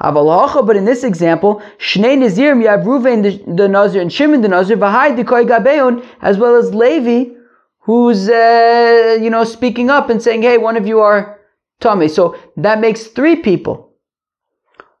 But 0.00 0.76
in 0.76 0.84
this 0.84 1.02
example, 1.02 1.60
Shnei 1.78 2.16
Nazirim, 2.16 2.62
you 2.62 2.68
have 2.68 2.80
Ruvain 2.80 3.56
the, 3.56 3.68
Nazir 3.68 4.00
and 4.00 4.12
Shimon 4.12 4.42
the 4.42 4.48
Nazir, 4.48 4.76
Vahai 4.76 5.16
the 5.16 5.24
Koi 5.24 5.44
Gabeon, 5.44 6.06
as 6.22 6.38
well 6.38 6.54
as 6.54 6.72
Levi, 6.72 7.34
who's, 7.80 8.28
uh, 8.28 9.18
you 9.20 9.28
know, 9.28 9.44
speaking 9.44 9.90
up 9.90 10.08
and 10.08 10.22
saying, 10.22 10.42
hey, 10.42 10.56
one 10.58 10.76
of 10.76 10.86
you 10.86 11.00
are 11.00 11.40
Tommy. 11.80 12.06
So 12.08 12.36
that 12.56 12.80
makes 12.80 13.08
three 13.08 13.36
people. 13.36 13.92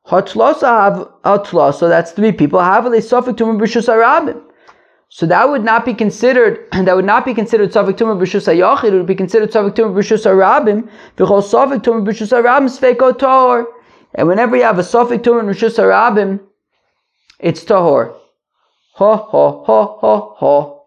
Hotlosa 0.06 1.74
so 1.74 1.88
that's 1.88 2.12
three 2.12 2.32
people. 2.32 2.58
Havale 2.58 2.98
Sofik 2.98 3.36
Tumah 3.36 3.58
B'Rishus 3.58 3.88
Arabim. 3.88 4.42
So 5.10 5.26
that 5.26 5.48
would 5.48 5.64
not 5.64 5.84
be 5.84 5.94
considered, 5.94 6.66
that 6.72 6.96
would 6.96 7.04
not 7.04 7.24
be 7.24 7.34
considered 7.34 7.70
Tumah 7.70 7.94
B'Rishus 7.94 8.52
HaYachid, 8.52 8.84
it 8.84 8.94
would 8.94 9.06
be 9.06 9.14
considered 9.14 9.52
Safik 9.52 9.74
Tumah 9.74 9.94
B'Rishus 9.94 10.24
HaRabim, 10.24 10.88
V'chol 11.16 11.42
Safik 11.42 11.82
Tumah 11.82 12.04
B'Rishus 12.04 12.32
HaRabim 12.32 12.68
Sfeiko 12.68 13.16
Tor. 13.16 13.68
And 14.14 14.28
whenever 14.28 14.56
you 14.56 14.62
have 14.62 14.78
a 14.78 14.82
Sofik 14.82 15.22
Tur 15.22 15.40
and 15.40 15.48
Rishus 15.48 15.78
Harabim, 15.78 16.40
it's 17.38 17.64
Tahor. 17.64 18.14
Ho, 18.94 19.16
ho, 19.16 19.64
ho, 19.64 19.98
ho, 20.00 20.34
ho. 20.36 20.82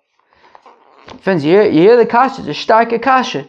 Friends, 1.21 1.45
you 1.45 1.51
hear, 1.51 1.63
you 1.63 1.81
hear 1.81 1.97
the 1.97 2.05
kasha, 2.05 2.41
the 2.41 2.51
starke 2.51 3.01
kasha. 3.01 3.47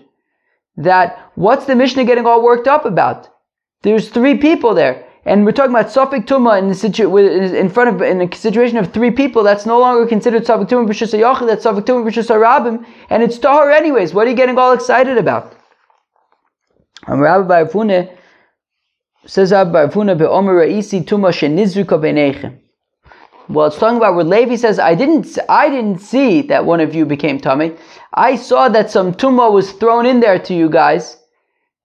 That, 0.76 1.30
what's 1.34 1.66
the 1.66 1.74
Mishnah 1.74 2.04
getting 2.04 2.26
all 2.26 2.42
worked 2.42 2.68
up 2.68 2.84
about? 2.84 3.28
There's 3.82 4.08
three 4.08 4.38
people 4.38 4.74
there. 4.74 5.06
And 5.24 5.44
we're 5.44 5.52
talking 5.52 5.70
about 5.70 5.86
Sofik 5.86 6.26
Tuma 6.26 6.58
in, 6.58 6.74
situ- 6.74 7.16
in 7.16 7.68
front 7.68 7.90
of 7.90 8.02
in 8.02 8.20
a 8.20 8.34
situation 8.34 8.76
of 8.78 8.92
three 8.92 9.12
people. 9.12 9.44
That's 9.44 9.66
no 9.66 9.78
longer 9.78 10.06
considered 10.06 10.44
Sofik 10.44 10.68
Tuma 10.68 10.88
b'shus 10.88 11.16
Yachid. 11.16 11.46
That's 11.46 11.64
Sofik 11.64 11.84
Tuma 11.84 12.04
b'shus 12.04 12.28
Rabim, 12.28 12.84
and 13.08 13.22
it's 13.22 13.38
Tahor 13.38 13.72
anyways. 13.72 14.14
What 14.14 14.26
are 14.26 14.30
you 14.30 14.36
getting 14.36 14.58
all 14.58 14.72
excited 14.72 15.18
about? 15.18 15.54
I'm 17.04 17.20
Rabbi 17.20 17.64
Says 19.24 19.52
Abbarfuna 19.52 20.18
be'omer 20.18 20.54
ra'isi 20.54 21.04
tuma 21.04 21.30
shenizruka 21.30 21.98
b'nechem. 21.98 22.58
Well, 23.48 23.66
it's 23.66 23.78
talking 23.78 23.98
about 23.98 24.16
where 24.16 24.24
Levi 24.24 24.56
says, 24.56 24.78
I 24.78 24.94
didn't, 24.94 25.38
I 25.48 25.68
didn't 25.68 26.00
see 26.00 26.42
that 26.42 26.64
one 26.64 26.80
of 26.80 26.94
you 26.94 27.04
became 27.04 27.38
tummy. 27.38 27.74
I 28.14 28.36
saw 28.36 28.68
that 28.70 28.90
some 28.90 29.14
tuma 29.14 29.52
was 29.52 29.72
thrown 29.72 30.06
in 30.06 30.20
there 30.20 30.38
to 30.38 30.54
you 30.54 30.68
guys. 30.68 31.18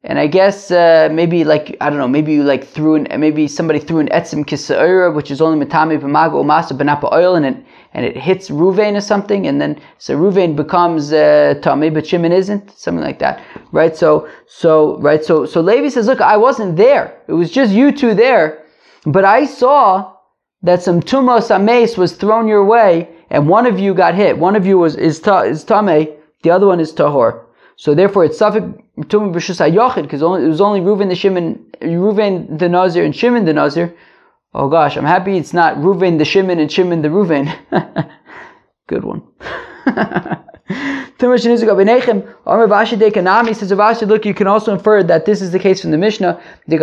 And 0.03 0.19
I 0.19 0.27
guess 0.27 0.71
uh, 0.71 1.09
maybe 1.11 1.43
like 1.43 1.75
I 1.81 1.89
don't 1.89 1.97
know, 1.97 2.07
maybe 2.07 2.31
you 2.33 2.43
like 2.43 2.65
threw 2.65 2.95
in, 2.95 3.07
maybe 3.19 3.47
somebody 3.47 3.79
threw 3.79 3.99
an 3.99 4.09
etzim 4.09 4.45
kisa'ira, 4.45 5.13
which 5.13 5.31
is 5.31 5.41
only 5.41 5.65
matami 5.65 5.99
b'mago 5.99 6.43
umasa 6.43 6.77
benapa 6.77 7.11
oil, 7.11 7.35
and 7.35 7.45
it 7.45 7.57
and 7.93 8.05
it 8.05 8.15
hits 8.15 8.49
Ruvain 8.49 8.95
or 8.95 9.01
something, 9.01 9.47
and 9.47 9.59
then 9.59 9.79
so 9.97 10.15
Ruvain 10.15 10.55
becomes 10.55 11.11
uh, 11.11 11.55
Tommy, 11.63 11.89
but 11.89 12.05
Shimon 12.05 12.31
isn't, 12.31 12.77
something 12.77 13.03
like 13.03 13.17
that, 13.19 13.43
right? 13.71 13.97
So, 13.97 14.29
so, 14.45 14.99
right, 14.99 15.25
so, 15.25 15.47
so 15.47 15.61
Levi 15.61 15.89
says, 15.89 16.05
look, 16.05 16.21
I 16.21 16.37
wasn't 16.37 16.75
there. 16.75 17.19
It 17.27 17.33
was 17.33 17.49
just 17.49 17.73
you 17.73 17.91
two 17.91 18.13
there, 18.13 18.63
but 19.05 19.25
I 19.25 19.45
saw 19.45 20.13
that 20.61 20.83
some 20.83 21.01
tumos 21.01 21.49
ames 21.49 21.97
was 21.97 22.13
thrown 22.13 22.47
your 22.47 22.63
way, 22.63 23.09
and 23.31 23.49
one 23.49 23.65
of 23.65 23.79
you 23.79 23.95
got 23.95 24.13
hit. 24.13 24.37
One 24.37 24.55
of 24.55 24.65
you 24.67 24.77
was 24.77 24.95
is 24.95 25.19
ta, 25.19 25.41
is 25.41 25.63
tame, 25.63 26.07
the 26.43 26.51
other 26.51 26.67
one 26.67 26.79
is 26.79 26.93
tahor. 26.93 27.46
So 27.77 27.93
therefore, 27.93 28.25
it's 28.25 28.39
Safik 28.39 28.83
Tumah 29.01 29.31
B'Shus 29.33 29.59
HaYochid, 29.61 30.01
because 30.01 30.21
it 30.21 30.25
was 30.25 30.61
only 30.61 30.81
Reuven 30.81 31.09
the 31.09 31.15
Shimon, 31.15 31.63
Reuven 31.79 32.57
the 32.57 32.67
Nazir 32.67 33.05
and 33.05 33.15
Shimon 33.15 33.45
the 33.45 33.53
Nazir. 33.53 33.95
Oh 34.55 34.67
gosh, 34.67 34.97
I'm 34.97 35.05
happy 35.05 35.37
it's 35.37 35.53
not 35.53 35.77
Reuven 35.77 36.17
the 36.17 36.25
Shimon 36.25 36.57
and 36.57 36.71
Shimon 36.71 37.03
the 37.03 37.09
Reuven. 37.09 37.53
Good 38.87 39.03
one. 39.03 39.21
Says, 41.19 41.31
Rashi, 43.71 44.07
look, 44.07 44.25
you 44.25 44.33
can 44.33 44.47
also 44.47 44.73
infer 44.73 45.03
that 45.03 45.25
this 45.25 45.41
is 45.41 45.51
the 45.51 45.59
case 45.59 45.81
from 45.81 45.91
the 45.91 45.97
Mishnah. 45.97 46.41
That 46.67 46.79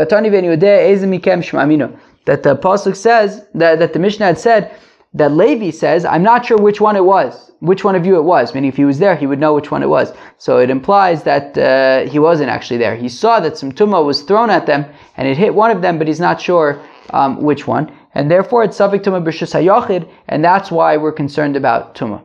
the 2.42 2.56
Pasuk 2.56 2.96
says, 2.96 3.46
that, 3.54 3.78
that 3.78 3.92
the 3.92 3.98
Mishnah 3.98 4.26
had 4.26 4.38
said, 4.38 4.74
that 5.14 5.30
Levi 5.33 5.71
says, 5.71 6.04
I'm 6.04 6.25
not 6.25 6.44
sure 6.44 6.59
which 6.59 6.80
one 6.80 6.97
it 6.97 7.04
was, 7.04 7.52
which 7.61 7.85
one 7.85 7.94
of 7.94 8.04
you 8.04 8.16
it 8.16 8.23
was. 8.23 8.52
Meaning, 8.52 8.68
if 8.68 8.76
he 8.76 8.85
was 8.85 8.99
there, 8.99 9.14
he 9.14 9.26
would 9.26 9.38
know 9.38 9.54
which 9.54 9.71
one 9.71 9.83
it 9.83 9.88
was. 9.88 10.12
So 10.38 10.59
it 10.59 10.71
implies 10.71 11.23
that 11.23 11.56
uh, 11.56 12.11
he 12.11 12.18
wasn't 12.18 12.50
actually 12.50 12.78
there. 12.78 12.97
He 12.97 13.09
saw 13.09 13.38
that 13.40 13.56
some 13.56 13.71
tumah 13.71 14.04
was 14.04 14.23
thrown 14.23 14.50
at 14.50 14.66
them, 14.66 14.85
and 15.16 15.28
it 15.28 15.37
hit 15.37 15.54
one 15.54 15.71
of 15.71 15.83
them, 15.83 15.99
but 15.99 16.09
he's 16.09 16.21
not 16.21 16.40
sure 16.40 16.83
um, 17.11 17.40
which 17.40 17.66
one. 17.66 17.97
And 18.14 18.30
therefore, 18.30 18.64
it's 18.64 18.78
Safik 18.78 19.02
Tumah 19.02 19.25
B'Shus 19.25 19.54
HaYochid, 19.54 20.09
and 20.28 20.44
that's 20.44 20.71
why 20.71 20.97
we're 20.97 21.12
concerned 21.12 21.56
about 21.56 21.94
tumah. 21.94 22.23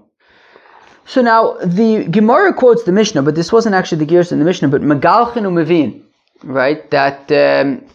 So 1.05 1.21
now, 1.21 1.57
the 1.63 2.05
Gemara 2.05 2.53
quotes 2.53 2.83
the 2.83 2.91
Mishnah, 2.91 3.23
but 3.23 3.35
this 3.35 3.51
wasn't 3.51 3.75
actually 3.75 3.99
the 3.99 4.05
gears 4.05 4.31
in 4.31 4.39
the 4.39 4.45
Mishnah, 4.45 4.67
but 4.67 4.81
Megalchin 4.81 5.43
Umavin, 5.43 6.03
right? 6.43 6.89
That, 6.91 7.31
um, 7.31 7.85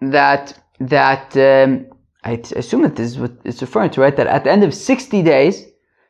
that, 0.00 0.58
that, 0.80 1.36
um, 1.36 1.86
I 2.26 2.42
assume 2.56 2.82
that 2.82 2.96
this 2.96 3.12
is 3.12 3.18
what 3.18 3.32
it's 3.44 3.62
referring 3.62 3.90
to, 3.90 4.00
right? 4.00 4.16
That 4.16 4.26
at 4.26 4.42
the 4.42 4.50
end 4.50 4.64
of 4.64 4.74
60 4.74 5.22
days, 5.22 5.64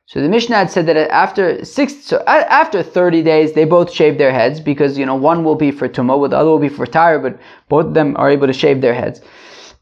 so 0.06 0.22
the 0.22 0.28
Mishnah 0.28 0.56
had 0.56 0.70
said 0.70 0.86
that 0.86 0.96
after 1.10 1.62
six, 1.64 2.04
so 2.04 2.22
after 2.26 2.82
30 2.82 3.22
days, 3.22 3.52
they 3.52 3.64
both 3.66 3.92
shave 3.92 4.16
their 4.16 4.32
heads 4.32 4.58
because, 4.58 4.96
you 4.96 5.04
know, 5.04 5.16
one 5.16 5.44
will 5.44 5.56
be 5.56 5.70
for 5.70 5.88
Tumah, 5.88 6.30
the 6.30 6.38
other 6.38 6.48
will 6.48 6.58
be 6.58 6.70
for 6.70 6.86
Tyre, 6.86 7.18
but 7.18 7.38
both 7.68 7.86
of 7.86 7.94
them 7.94 8.16
are 8.16 8.30
able 8.30 8.46
to 8.46 8.52
shave 8.52 8.80
their 8.80 8.94
heads. 8.94 9.20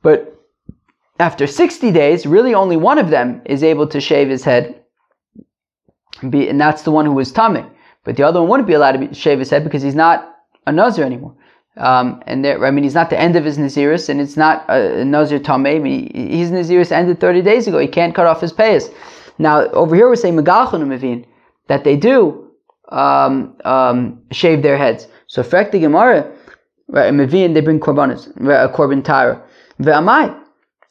But 0.03 0.37
after 1.21 1.47
60 1.47 1.93
days, 1.93 2.27
really 2.27 2.55
only 2.55 2.77
one 2.77 2.99
of 2.99 3.11
them 3.11 3.43
is 3.45 3.63
able 3.63 3.87
to 3.89 4.01
shave 4.01 4.29
his 4.29 4.43
head, 4.43 4.83
and 6.23 6.61
that's 6.61 6.83
the 6.83 6.91
one 6.91 7.07
who 7.07 7.13
was 7.13 7.33
Tameh. 7.33 7.71
But 8.03 8.17
the 8.17 8.25
other 8.25 8.41
one 8.41 8.49
wouldn't 8.49 8.67
be 8.67 8.75
allowed 8.75 8.93
to 8.93 9.15
shave 9.15 9.39
his 9.39 9.51
head 9.51 9.63
because 9.63 9.83
he's 9.83 9.95
not 9.95 10.35
a 10.67 10.73
Nazir 10.73 11.05
anymore. 11.05 11.37
Um, 11.77 12.23
and 12.27 12.45
there, 12.45 12.65
I 12.65 12.71
mean, 12.71 12.85
he's 12.85 12.95
not 12.95 13.11
the 13.11 13.19
end 13.19 13.35
of 13.37 13.45
his 13.45 13.59
Naziris, 13.59 14.09
and 14.09 14.21
it's 14.21 14.37
not 14.37 14.65
a 14.69 15.05
Nazir 15.05 15.41
Tameh. 15.41 15.77
I 15.77 15.79
mean, 15.81 16.31
his 16.31 16.51
Naziris 16.51 16.93
ended 16.93 17.21
30 17.21 17.43
days 17.43 17.67
ago. 17.67 17.79
He 17.79 17.89
can't 17.89 18.15
cut 18.15 18.27
off 18.27 18.41
his 18.41 18.53
payas. 18.53 18.93
Now, 19.39 19.63
over 19.71 19.97
here 19.97 20.09
we're 20.09 20.17
saying 20.17 20.37
Megalchon 20.37 20.87
Mavin, 20.87 21.25
that 21.67 21.83
they 21.83 21.97
do 21.97 22.51
um, 22.91 23.57
um, 23.65 24.23
shave 24.31 24.63
their 24.63 24.77
heads. 24.77 25.09
So, 25.27 25.43
Frek 25.43 25.73
the 25.73 25.81
Gemara, 25.81 26.31
right, 26.89 27.13
Mavin, 27.13 27.55
they 27.55 27.61
bring 27.61 27.81
Korbanos, 27.81 28.29
a 28.37 28.73
Korban 28.73 29.03
Tara. 29.03 29.43
Ve'amai, 29.81 30.39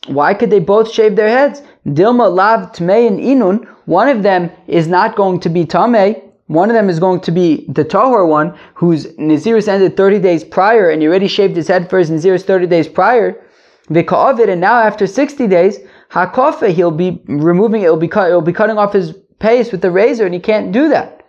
why 0.07 0.33
could 0.33 0.49
they 0.49 0.59
both 0.59 0.91
shave 0.91 1.15
their 1.15 1.29
heads? 1.29 1.61
Dilma 1.87 2.33
lav 2.33 2.73
tmei 2.73 3.07
and 3.07 3.19
inun, 3.19 3.65
one 3.85 4.09
of 4.09 4.23
them 4.23 4.51
is 4.67 4.87
not 4.87 5.15
going 5.15 5.39
to 5.39 5.49
be 5.49 5.65
tamei, 5.65 6.21
one 6.53 6.69
of 6.69 6.73
them 6.73 6.89
is 6.89 6.99
going 6.99 7.19
to 7.21 7.31
be 7.31 7.65
the 7.69 7.83
Tahor 7.83 8.27
one, 8.27 8.57
whose 8.75 9.07
Naziris 9.17 9.67
ended 9.67 9.97
30 9.97 10.19
days 10.19 10.43
prior, 10.43 10.89
and 10.89 11.01
he 11.01 11.07
already 11.07 11.27
shaved 11.27 11.55
his 11.55 11.67
head 11.67 11.89
for 11.89 11.99
his 11.99 12.09
Naziris 12.09 12.43
30 12.43 12.67
days 12.67 12.87
prior. 12.87 13.41
Vika'avid, 13.89 14.49
and 14.49 14.61
now 14.61 14.79
after 14.79 15.07
60 15.07 15.47
days, 15.47 15.79
Hakofa, 16.11 16.71
he'll 16.71 16.91
be 16.91 17.21
removing 17.25 17.81
it, 17.81 17.85
it'll 17.85 17.97
be, 17.97 18.07
cut, 18.07 18.29
it'll 18.29 18.41
be 18.41 18.53
cutting 18.53 18.77
off 18.77 18.93
his 18.93 19.13
pace 19.39 19.71
with 19.71 19.81
the 19.81 19.91
razor, 19.91 20.25
and 20.25 20.33
he 20.33 20.39
can't 20.39 20.71
do 20.71 20.89
that. 20.89 21.25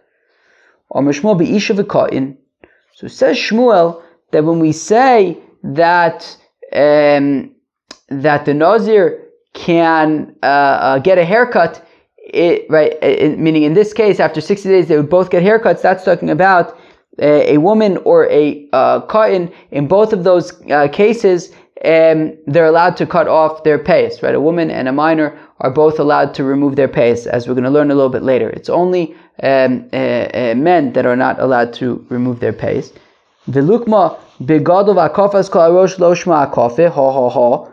So 2.95 3.09
says 3.09 3.37
Shmuel 3.37 4.02
that 4.31 4.45
when 4.45 4.61
we 4.61 4.73
say 4.73 5.38
that 5.64 6.37
um, 6.73 7.54
that 8.09 8.45
the 8.45 8.54
Nazir 8.54 9.25
can 9.52 10.37
uh, 10.43 10.47
uh, 10.47 10.99
get 10.99 11.19
a 11.19 11.25
haircut, 11.25 11.84
it, 12.35 12.67
right, 12.69 12.93
it, 13.03 13.38
meaning 13.38 13.62
in 13.62 13.75
this 13.75 13.93
case, 13.93 14.21
after 14.21 14.41
60 14.41 14.69
days, 14.69 14.88
they 14.88 14.97
would 14.97 15.11
both 15.11 15.31
get 15.31 15.43
haircuts. 15.43 15.83
That's 15.83 16.05
talking 16.05 16.31
about 16.31 16.79
a, 17.19 17.55
a 17.55 17.59
woman 17.59 17.99
or 17.99 18.29
a 18.31 18.69
uh, 18.73 19.00
cotton. 19.03 19.53
In 19.71 19.87
both 19.87 20.12
of 20.12 20.25
those 20.25 20.53
uh, 20.71 20.88
cases, 20.88 21.50
um, 21.85 22.37
they're 22.47 22.67
allowed 22.67 22.97
to 22.97 23.07
cut 23.07 23.29
off 23.29 23.62
their 23.64 23.79
pace, 23.79 24.23
right? 24.23 24.35
A 24.35 24.41
woman 24.41 24.71
and 24.71 24.88
a 24.88 24.93
minor 24.93 25.38
are 25.61 25.71
both 25.71 25.99
allowed 25.99 26.35
to 26.35 26.45
remove 26.45 26.76
their 26.76 26.88
pace, 26.88 27.26
as 27.26 27.47
we're 27.47 27.55
going 27.55 27.64
to 27.64 27.71
learn 27.71 27.91
a 27.91 27.95
little 27.95 28.11
bit 28.11 28.23
later. 28.23 28.49
It's 28.50 28.69
only 28.69 29.14
um, 29.43 29.88
uh, 29.93 29.97
uh, 29.97 30.55
men 30.57 30.93
that 30.95 31.07
are 31.07 31.17
not 31.17 31.41
allowed 31.41 31.73
to 31.75 32.05
remove 32.09 32.41
their 32.41 32.53
pace. 32.53 32.93
Velukma 33.50 34.19
begadov 34.43 34.97
akofas 35.09 35.50
kol 35.50 35.71
arosh 35.71 35.97
loshma 35.97 36.50
akofe, 36.50 36.91
ha 36.91 37.12
ha 37.12 37.29
ha. 37.29 37.71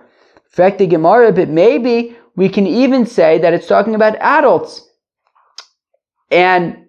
Fact 0.49 0.79
the 0.79 0.87
Gemara, 0.87 1.31
but 1.31 1.47
maybe 1.47 2.15
we 2.35 2.49
can 2.49 2.65
even 2.67 3.05
say 3.05 3.37
that 3.39 3.53
it's 3.53 3.67
talking 3.67 3.95
about 3.95 4.15
adults. 4.17 4.87
And 6.29 6.85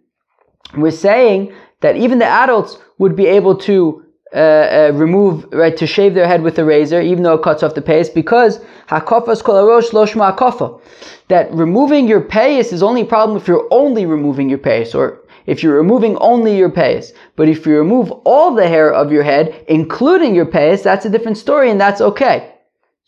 we're 0.76 0.90
saying 0.90 1.52
that 1.80 1.96
even 1.96 2.18
the 2.18 2.26
adults 2.26 2.78
would 2.98 3.16
be 3.16 3.26
able 3.26 3.56
to 3.56 4.04
uh, 4.34 4.38
uh, 4.38 4.92
remove, 4.94 5.46
right, 5.52 5.76
to 5.76 5.86
shave 5.86 6.14
their 6.14 6.26
head 6.26 6.42
with 6.42 6.58
a 6.58 6.64
razor, 6.64 7.02
even 7.02 7.22
though 7.22 7.34
it 7.34 7.42
cuts 7.42 7.62
off 7.62 7.74
the 7.74 7.82
payas, 7.82 8.12
because 8.14 8.60
hakofas 8.88 9.42
kolarosh 9.42 9.90
loshma 9.90 10.34
hakofa. 10.34 10.80
That 11.28 11.52
removing 11.52 12.08
your 12.08 12.22
payas 12.22 12.72
is 12.72 12.82
only 12.82 13.02
a 13.02 13.04
problem 13.04 13.36
if 13.36 13.46
you're 13.46 13.68
only 13.70 14.06
removing 14.06 14.48
your 14.48 14.58
payas, 14.58 14.94
or 14.94 15.20
if 15.44 15.62
you're 15.62 15.76
removing 15.76 16.16
only 16.18 16.56
your 16.56 16.70
payas. 16.70 17.12
But 17.36 17.48
if 17.48 17.66
you 17.66 17.76
remove 17.76 18.10
all 18.24 18.54
the 18.54 18.66
hair 18.66 18.90
of 18.90 19.12
your 19.12 19.22
head, 19.22 19.66
including 19.68 20.34
your 20.34 20.46
payas, 20.46 20.82
that's 20.82 21.04
a 21.04 21.10
different 21.10 21.36
story, 21.36 21.70
and 21.70 21.80
that's 21.80 22.00
okay. 22.00 22.51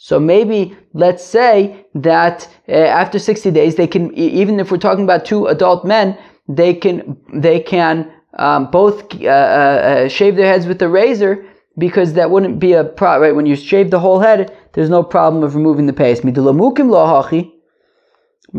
So 0.05 0.21
maybe 0.21 0.77
let's 0.93 1.25
say 1.25 1.87
that 1.95 2.47
uh, 2.69 2.73
after 2.73 3.19
60 3.19 3.51
days, 3.53 3.77
they 3.77 3.87
can, 3.87 4.13
even 4.13 4.61
if 4.61 4.71
we're 4.71 4.77
talking 4.77 5.05
about 5.05 5.25
two 5.25 5.47
adult 5.47 5.87
men, 5.87 6.19
they 6.47 6.75
can, 6.75 7.17
they 7.33 7.61
can 7.61 8.13
um, 8.39 8.71
both 8.71 9.15
uh, 9.15 9.29
uh, 9.29 9.31
uh 9.31 10.07
shave 10.09 10.37
their 10.37 10.45
heads 10.45 10.67
with 10.67 10.79
the 10.79 10.91
razor 10.91 11.47
because 11.79 12.13
that 12.13 12.31
wouldn't 12.31 12.59
be 12.59 12.75
a 12.75 12.85
problem, 12.85 13.23
right? 13.23 13.35
When 13.35 13.47
you 13.47 13.57
shave 13.57 13.91
the 13.91 13.99
whole 13.99 14.21
head, 14.21 14.55
there's 14.75 14.91
no 14.91 15.03
problem 15.03 15.43
of 15.43 15.55
removing 15.55 15.87
the 15.87 15.95
paste. 15.95 16.23
But 16.23 16.35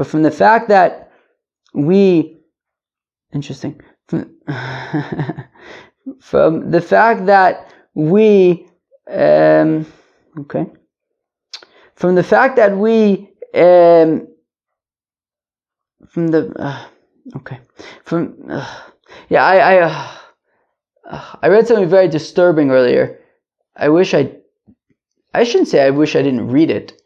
from 0.07 0.23
the 0.23 0.31
fact 0.31 0.67
that 0.69 1.11
we, 1.75 2.39
interesting, 3.35 3.79
from, 4.07 4.35
from 6.21 6.71
the 6.71 6.81
fact 6.81 7.27
that 7.27 7.71
we, 7.93 8.67
um, 9.07 9.85
okay 10.39 10.65
from 11.95 12.15
the 12.15 12.23
fact 12.23 12.57
that 12.57 12.77
we 12.77 13.29
um, 13.53 14.27
from 16.07 16.27
the 16.27 16.53
uh, 16.59 16.85
okay 17.37 17.59
from 18.03 18.35
uh, 18.49 18.81
yeah 19.29 19.43
I 19.43 19.57
I, 19.57 19.81
uh, 19.81 20.17
I 21.41 21.47
read 21.47 21.67
something 21.67 21.89
very 21.89 22.07
disturbing 22.07 22.71
earlier. 22.71 23.19
I 23.75 23.89
wish 23.89 24.13
I 24.13 24.35
I 25.33 25.43
shouldn't 25.43 25.69
say 25.69 25.85
I 25.85 25.89
wish 25.89 26.15
I 26.15 26.21
didn't 26.21 26.49
read 26.49 26.69
it. 26.69 27.01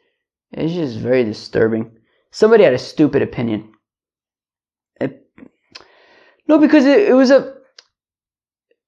It's 0.52 0.74
just 0.74 0.98
very 0.98 1.24
disturbing. 1.24 1.92
Somebody 2.32 2.64
had 2.64 2.74
a 2.74 2.80
stupid 2.80 3.22
opinion. 3.22 3.74
It, 5.00 5.28
no, 6.48 6.58
because 6.60 6.86
it, 6.86 7.10
it 7.10 7.14
was 7.14 7.32
a. 7.32 7.56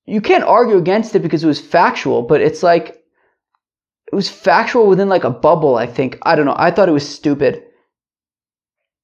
You 0.06 0.22
can't 0.22 0.44
argue 0.44 0.78
against 0.78 1.16
it 1.16 1.20
because 1.20 1.44
it 1.44 1.48
was 1.48 1.60
factual, 1.62 2.24
but 2.24 2.42
it's 2.42 2.64
like 2.64 3.01
it 4.12 4.16
was 4.16 4.30
factual 4.30 4.88
within 4.88 5.10
like 5.10 5.24
a 5.24 5.30
bubble, 5.30 5.76
I 5.76 5.88
think. 5.88 6.18
I 6.24 6.36
don't 6.36 6.46
know. 6.46 6.56
I 6.58 6.72
thought 6.72 6.90
it 6.90 6.94
was 6.94 7.08
stupid. 7.08 7.64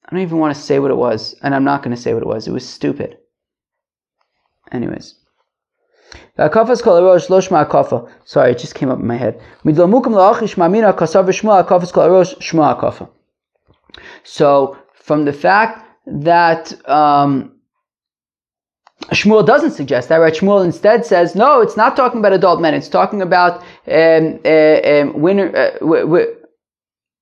I 0.06 0.12
don't 0.12 0.22
even 0.22 0.40
want 0.40 0.56
to 0.56 0.62
say 0.62 0.80
what 0.80 0.92
it 0.92 0.98
was, 0.98 1.36
and 1.42 1.56
I'm 1.56 1.64
not 1.64 1.84
going 1.84 1.96
to 1.96 2.02
say 2.02 2.14
what 2.14 2.24
it 2.24 2.28
was. 2.28 2.48
It 2.48 2.52
was 2.52 2.68
stupid. 2.68 3.18
Anyways. 4.72 5.16
Sorry, 8.26 8.52
it 8.52 8.58
just 8.58 8.76
came 8.76 8.90
up 8.90 9.00
in 9.00 9.08
my 9.08 9.18
head. 9.18 9.42
So, 14.24 14.78
from 14.94 15.26
the 15.26 15.34
fact 15.34 15.86
that 16.06 16.74
um, 16.90 17.57
Shmuel 19.06 19.46
doesn't 19.46 19.72
suggest 19.72 20.10
that, 20.10 20.18
right? 20.18 20.34
Shmuel 20.34 20.66
instead 20.66 21.06
says, 21.06 21.36
no, 21.36 21.62
it's 21.62 21.78
not 21.78 21.96
talking 21.96 22.20
about 22.20 22.34
adult 22.34 22.60
men. 22.60 22.74
It's 22.74 22.90
talking 22.90 23.22
about 23.22 23.62
um, 23.88 24.40
uh, 24.44 24.82
um, 24.84 25.22
winner, 25.22 25.56
uh, 25.56 25.72
w- 25.80 26.02
w- 26.02 26.36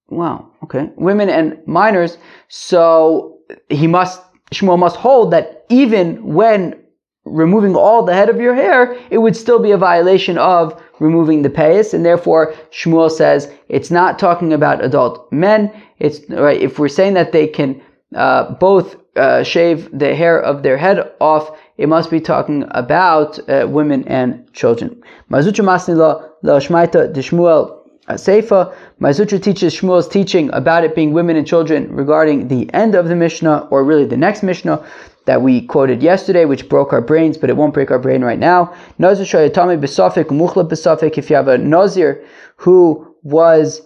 wow, 0.10 0.50
okay, 0.64 0.90
women 0.96 1.30
and 1.30 1.60
minors. 1.68 2.18
So 2.48 3.40
he 3.70 3.88
must, 3.88 4.22
Shmuel 4.52 4.80
must 4.80 4.96
hold 4.96 5.32
that 5.34 5.66
even 5.70 6.34
when 6.34 6.82
removing 7.26 7.76
all 7.76 8.04
the 8.04 8.14
head 8.14 8.30
of 8.30 8.40
your 8.40 8.56
hair, 8.56 8.98
it 9.10 9.18
would 9.18 9.36
still 9.36 9.60
be 9.60 9.72
a 9.72 9.78
violation 9.78 10.38
of 10.38 10.82
removing 11.00 11.42
the 11.42 11.50
payas, 11.50 11.94
and 11.94 12.06
therefore 12.06 12.54
Shmuel 12.72 13.12
says 13.12 13.52
it's 13.68 13.92
not 13.92 14.18
talking 14.18 14.54
about 14.54 14.84
adult 14.84 15.32
men. 15.32 15.72
It's 16.00 16.20
right 16.30 16.62
if 16.62 16.80
we're 16.80 16.88
saying 16.88 17.16
that 17.16 17.32
they 17.32 17.48
can 17.48 17.82
uh, 18.16 18.54
both 18.54 18.96
uh, 19.16 19.44
shave 19.44 19.90
the 19.98 20.16
hair 20.16 20.40
of 20.40 20.64
their 20.64 20.78
head 20.78 21.12
off, 21.20 21.58
it 21.78 21.90
must 21.90 22.10
be 22.10 22.20
talking 22.20 22.66
about 22.72 23.38
uh, 23.50 23.68
women 23.68 24.08
and 24.08 24.52
children. 24.54 25.02
Mar 25.30 25.42
Zutra 25.42 25.66
Masnila 25.66 26.30
La 26.42 26.60
Shmaita 26.60 27.14
Dishmuel 27.14 27.82
Seifa. 28.10 28.74
Mar 29.00 29.12
Zutra 29.12 29.42
teaches 29.42 29.76
Shmuel's 29.76 30.08
teaching 30.08 30.50
about 30.54 30.84
it 30.84 30.96
being 30.96 31.12
women 31.12 31.36
and 31.36 31.48
children 31.48 31.92
regarding 31.92 32.48
the 32.48 32.72
end 32.74 32.96
of 32.96 33.08
the 33.08 33.16
Mishnah, 33.16 33.68
or 33.72 33.84
really 33.84 34.06
the 34.06 34.18
next 34.18 34.44
Mishnah 34.44 34.86
that 35.26 35.42
we 35.42 35.66
quoted 35.66 36.04
yesterday, 36.04 36.46
which 36.46 36.70
broke 36.70 36.94
our 36.94 37.02
brains, 37.02 37.38
but 37.38 37.50
it 37.50 37.58
won't 37.58 37.74
break 37.74 37.90
our 37.90 38.00
brain 38.00 38.24
right 38.24 38.40
now. 38.40 38.74
Nazir 39.00 39.26
Shayatami 39.26 39.80
Besafik, 39.82 40.26
Mukhla 40.26 40.70
Besafik, 40.70 41.18
if 41.18 41.30
you 41.30 41.36
have 41.36 41.48
a 41.48 41.58
Nazir 41.58 42.24
who 42.58 43.16
was 43.24 43.82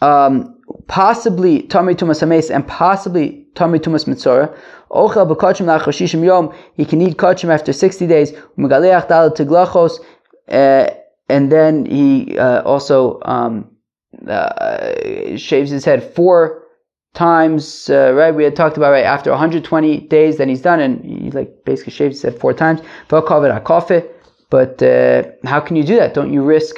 um, 0.00 0.58
possibly 0.86 1.62
Tami 1.62 1.94
Tumas 1.94 2.22
Ames 2.22 2.50
and 2.50 2.66
possibly 2.66 3.46
Tami 3.54 3.78
Tumas 3.78 4.04
Mitzora, 4.06 4.56
Ochel 4.90 5.26
Bekachim 5.28 5.66
Lachashishim 5.66 6.24
Yom, 6.24 6.52
he 6.74 6.84
can 6.84 7.00
eat 7.00 7.16
Kachim 7.16 7.48
after 7.48 7.72
60 7.72 8.06
days, 8.06 8.32
Megaleach 8.58 9.08
Dal 9.08 9.30
Tiglachos, 9.30 10.00
uh, 10.48 10.90
and 11.28 11.50
then 11.50 11.86
he 11.86 12.36
uh, 12.38 12.62
also 12.62 13.20
um, 13.24 13.70
uh, 14.28 15.36
shaves 15.36 15.70
his 15.70 15.84
head 15.84 16.14
four 16.14 16.62
times, 17.14 17.88
uh, 17.90 18.12
right? 18.14 18.34
We 18.34 18.44
had 18.44 18.56
talked 18.56 18.76
about 18.76 18.90
right 18.90 19.04
after 19.04 19.30
120 19.30 20.00
days, 20.08 20.38
then 20.38 20.48
he's 20.48 20.62
done, 20.62 20.80
and 20.80 21.04
he 21.04 21.30
like 21.30 21.64
basically 21.64 21.92
shaves 21.92 22.16
his 22.16 22.22
head 22.22 22.40
four 22.40 22.52
times. 22.54 22.80
But 23.08 24.82
uh, 24.82 25.22
how 25.44 25.60
can 25.60 25.76
you 25.76 25.84
do 25.84 25.96
that? 25.96 26.14
Don't 26.14 26.32
you 26.32 26.42
risk? 26.42 26.76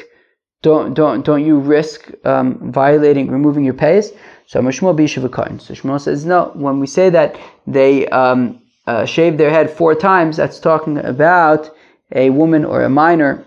Don't 0.65 0.95
don't 0.95 1.27
don't 1.27 1.45
you 1.45 1.59
risk 1.59 2.11
um, 2.25 2.73
violating, 2.73 3.31
removing 3.31 3.65
your 3.65 3.75
pays? 3.87 4.13
So 4.47 4.63
Shmuel 4.63 4.97
Bishavakarn. 4.99 5.61
So 5.61 5.75
Shmuel 5.75 6.01
says 6.01 6.25
no. 6.25 6.53
When 6.55 6.81
we 6.81 6.87
say 6.87 7.11
that 7.11 7.39
they 7.67 8.09
um, 8.09 8.63
uh, 8.87 9.05
shave 9.05 9.37
their 9.37 9.51
head 9.51 9.71
four 9.71 9.95
times, 9.95 10.39
that's 10.39 10.59
talking 10.59 10.97
about 10.99 11.71
a 12.13 12.31
woman 12.31 12.65
or 12.65 12.83
a 12.83 12.89
minor 12.89 13.45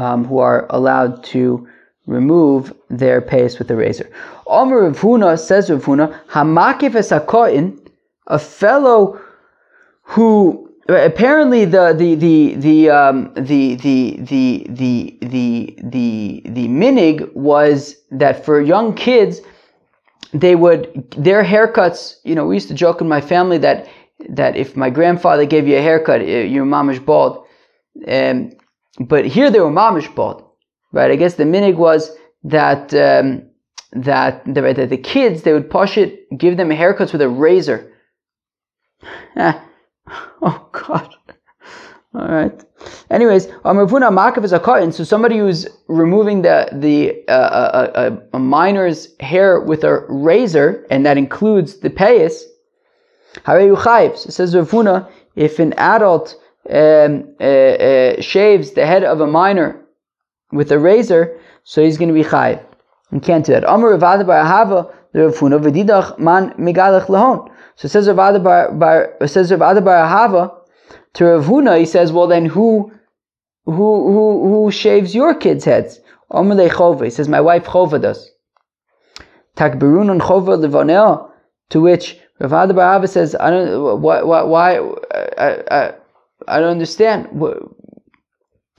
um, 0.00 0.24
who 0.24 0.38
are 0.38 0.66
allowed 0.70 1.22
to 1.34 1.68
remove 2.06 2.72
their 2.90 3.20
pace 3.20 3.60
with 3.60 3.70
a 3.70 3.76
razor. 3.76 4.10
Omer 4.48 4.82
Rav 4.82 4.98
Huna 4.98 5.38
says 5.38 5.70
Rav 5.70 5.84
Huna, 5.84 6.18
Hamakif 6.30 6.94
esakoin, 7.02 7.78
a 8.26 8.40
fellow 8.40 9.20
who 10.02 10.61
apparently 10.88 11.64
the 11.64 11.92
the 11.92 12.14
the 12.14 12.54
the 12.56 12.90
um, 12.90 13.32
the 13.34 13.76
the 13.76 14.18
the 14.20 14.66
the 14.68 15.18
the 15.20 15.76
the 15.82 16.42
the 16.44 16.68
minig 16.68 17.32
was 17.34 17.96
that 18.10 18.44
for 18.44 18.60
young 18.60 18.94
kids 18.94 19.40
they 20.32 20.54
would 20.54 21.14
their 21.16 21.44
haircuts. 21.44 22.16
You 22.24 22.34
know, 22.34 22.46
we 22.46 22.56
used 22.56 22.68
to 22.68 22.74
joke 22.74 23.00
in 23.00 23.08
my 23.08 23.20
family 23.20 23.58
that 23.58 23.88
that 24.30 24.56
if 24.56 24.76
my 24.76 24.90
grandfather 24.90 25.46
gave 25.46 25.66
you 25.66 25.76
a 25.76 25.82
haircut, 25.82 26.20
eh, 26.22 26.42
your 26.42 26.64
mom 26.64 26.90
is 26.90 26.98
bald. 26.98 27.44
Um, 28.06 28.52
but 29.00 29.24
here 29.26 29.50
they 29.50 29.60
were 29.60 29.70
mamish 29.70 30.12
bald 30.14 30.44
right? 30.92 31.10
I 31.10 31.16
guess 31.16 31.34
the 31.34 31.44
minig 31.44 31.76
was 31.76 32.14
that 32.44 32.94
um, 32.94 33.42
that 33.92 34.44
the, 34.44 34.60
that 34.60 34.90
the 34.90 34.96
kids 34.96 35.42
they 35.42 35.52
would 35.52 35.70
push 35.70 35.98
it, 35.98 36.26
give 36.38 36.56
them 36.56 36.68
haircuts 36.70 37.12
with 37.12 37.22
a 37.22 37.28
razor. 37.28 37.92
oh 40.42 40.68
God. 40.72 41.16
All 42.14 42.28
right. 42.28 42.64
Anyways, 43.10 43.46
Amravuna 43.64 44.10
Makav 44.12 44.44
is 44.44 44.52
a 44.52 44.60
cotton. 44.60 44.92
So 44.92 45.02
somebody 45.02 45.38
who's 45.38 45.66
removing 45.88 46.42
the 46.42 46.68
the 46.72 47.24
uh, 47.28 47.32
a, 47.32 47.36
uh, 47.36 47.38
uh, 47.38 47.90
uh, 47.94 48.16
a, 48.34 48.38
minor's 48.38 49.08
hair 49.20 49.60
with 49.60 49.82
a 49.84 50.04
razor, 50.08 50.86
and 50.90 51.06
that 51.06 51.16
includes 51.16 51.78
the 51.78 51.88
payas. 51.88 52.42
Hareyu 53.46 53.76
chayvs. 53.76 54.26
It 54.26 54.32
says 54.32 54.54
Ravuna, 54.54 55.10
if 55.36 55.58
an 55.58 55.72
adult 55.74 56.36
um, 56.68 57.34
uh, 57.40 57.44
uh, 57.44 58.20
shaves 58.20 58.72
the 58.72 58.84
head 58.84 59.04
of 59.04 59.20
a 59.20 59.26
minor 59.26 59.80
with 60.52 60.70
a 60.70 60.78
razor, 60.78 61.40
so 61.64 61.82
he's 61.82 61.96
going 61.96 62.08
to 62.08 62.14
be 62.14 62.24
chayiv. 62.24 62.62
You 63.12 63.20
can't 63.20 63.44
do 63.44 63.52
that. 63.52 63.64
So 67.76 67.86
it 67.86 67.88
says 67.90 68.08
Ravada 68.08 68.42
bar, 68.42 68.68
Ahava 69.20 70.50
to 71.14 71.24
Ravuna. 71.24 71.78
He 71.78 71.84
says, 71.86 72.10
well 72.12 72.26
then 72.26 72.46
who 72.46 72.90
who 73.66 73.72
who 73.72 74.48
who 74.48 74.70
shaves 74.70 75.14
your 75.14 75.34
kids' 75.34 75.64
heads? 75.66 76.00
Amar 76.30 76.56
chova. 76.56 77.04
He 77.04 77.10
says 77.10 77.28
my 77.28 77.40
wife 77.40 77.64
chova 77.64 78.00
does. 78.00 78.30
Takberun 79.56 80.10
on 80.10 80.18
chova 80.18 80.56
levanel. 80.58 81.28
To 81.70 81.80
which 81.82 82.18
Ravada 82.40 82.74
bar 82.74 82.98
Ahava 82.98 83.08
says, 83.08 83.36
I 83.38 83.50
don't 83.50 84.00
why 84.00 84.22
why, 84.22 84.42
why 84.42 84.78
I, 85.38 85.62
I, 85.70 85.94
I 86.48 86.60
don't 86.60 86.70
understand. 86.70 87.28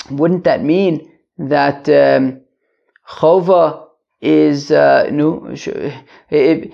Wouldn't 0.09 0.43
that 0.45 0.63
mean 0.63 1.11
that 1.37 1.87
um, 1.87 2.41
chova 3.07 3.89
is 4.23 4.71
uh, 4.71 5.09
no. 5.11 5.41
Ravada 5.41 6.71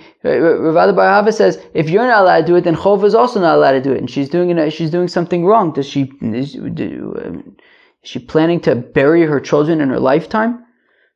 Barhava 0.94 1.34
says 1.34 1.60
if 1.74 1.90
you're 1.90 2.06
not 2.06 2.22
allowed 2.22 2.42
to 2.42 2.46
do 2.46 2.54
it, 2.54 2.62
then 2.62 2.76
chova 2.76 3.04
is 3.04 3.14
also 3.14 3.40
not 3.40 3.56
allowed 3.56 3.72
to 3.72 3.80
do 3.80 3.92
it, 3.92 3.98
and 3.98 4.08
she's 4.08 4.28
doing 4.28 4.56
it. 4.56 4.70
She's 4.70 4.90
doing 4.90 5.08
something 5.08 5.44
wrong. 5.44 5.72
Does 5.72 5.88
she? 5.88 6.12
Is, 6.22 6.54
is 6.54 7.42
she 8.04 8.20
planning 8.20 8.60
to 8.60 8.76
bury 8.76 9.26
her 9.26 9.40
children 9.40 9.80
in 9.80 9.90
her 9.90 9.98
lifetime? 9.98 10.64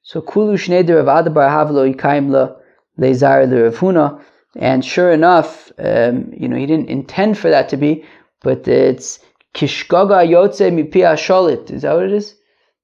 So 0.02 0.20
kulu 0.20 0.56
shnei 0.56 0.84
Ravada 0.84 1.28
Barhava 1.28 1.70
lo 1.70 1.88
yikaim 1.88 2.30
la 2.30 2.56
lezar 2.98 3.46
lerevhuna. 3.46 4.20
And 4.56 4.84
sure 4.84 5.12
enough, 5.12 5.70
um, 5.78 6.32
you 6.36 6.48
know, 6.48 6.56
he 6.56 6.66
didn't 6.66 6.88
intend 6.88 7.38
for 7.38 7.50
that 7.50 7.68
to 7.70 7.76
be, 7.76 8.04
but 8.40 8.66
it's 8.66 9.20
kishgaga 9.54 10.26
yotze 10.26 10.72
mipia 10.72 11.14
sholit. 11.14 11.70
Is 11.70 11.82
that 11.82 11.94
what 11.94 12.04
it 12.04 12.12
is? 12.12 12.34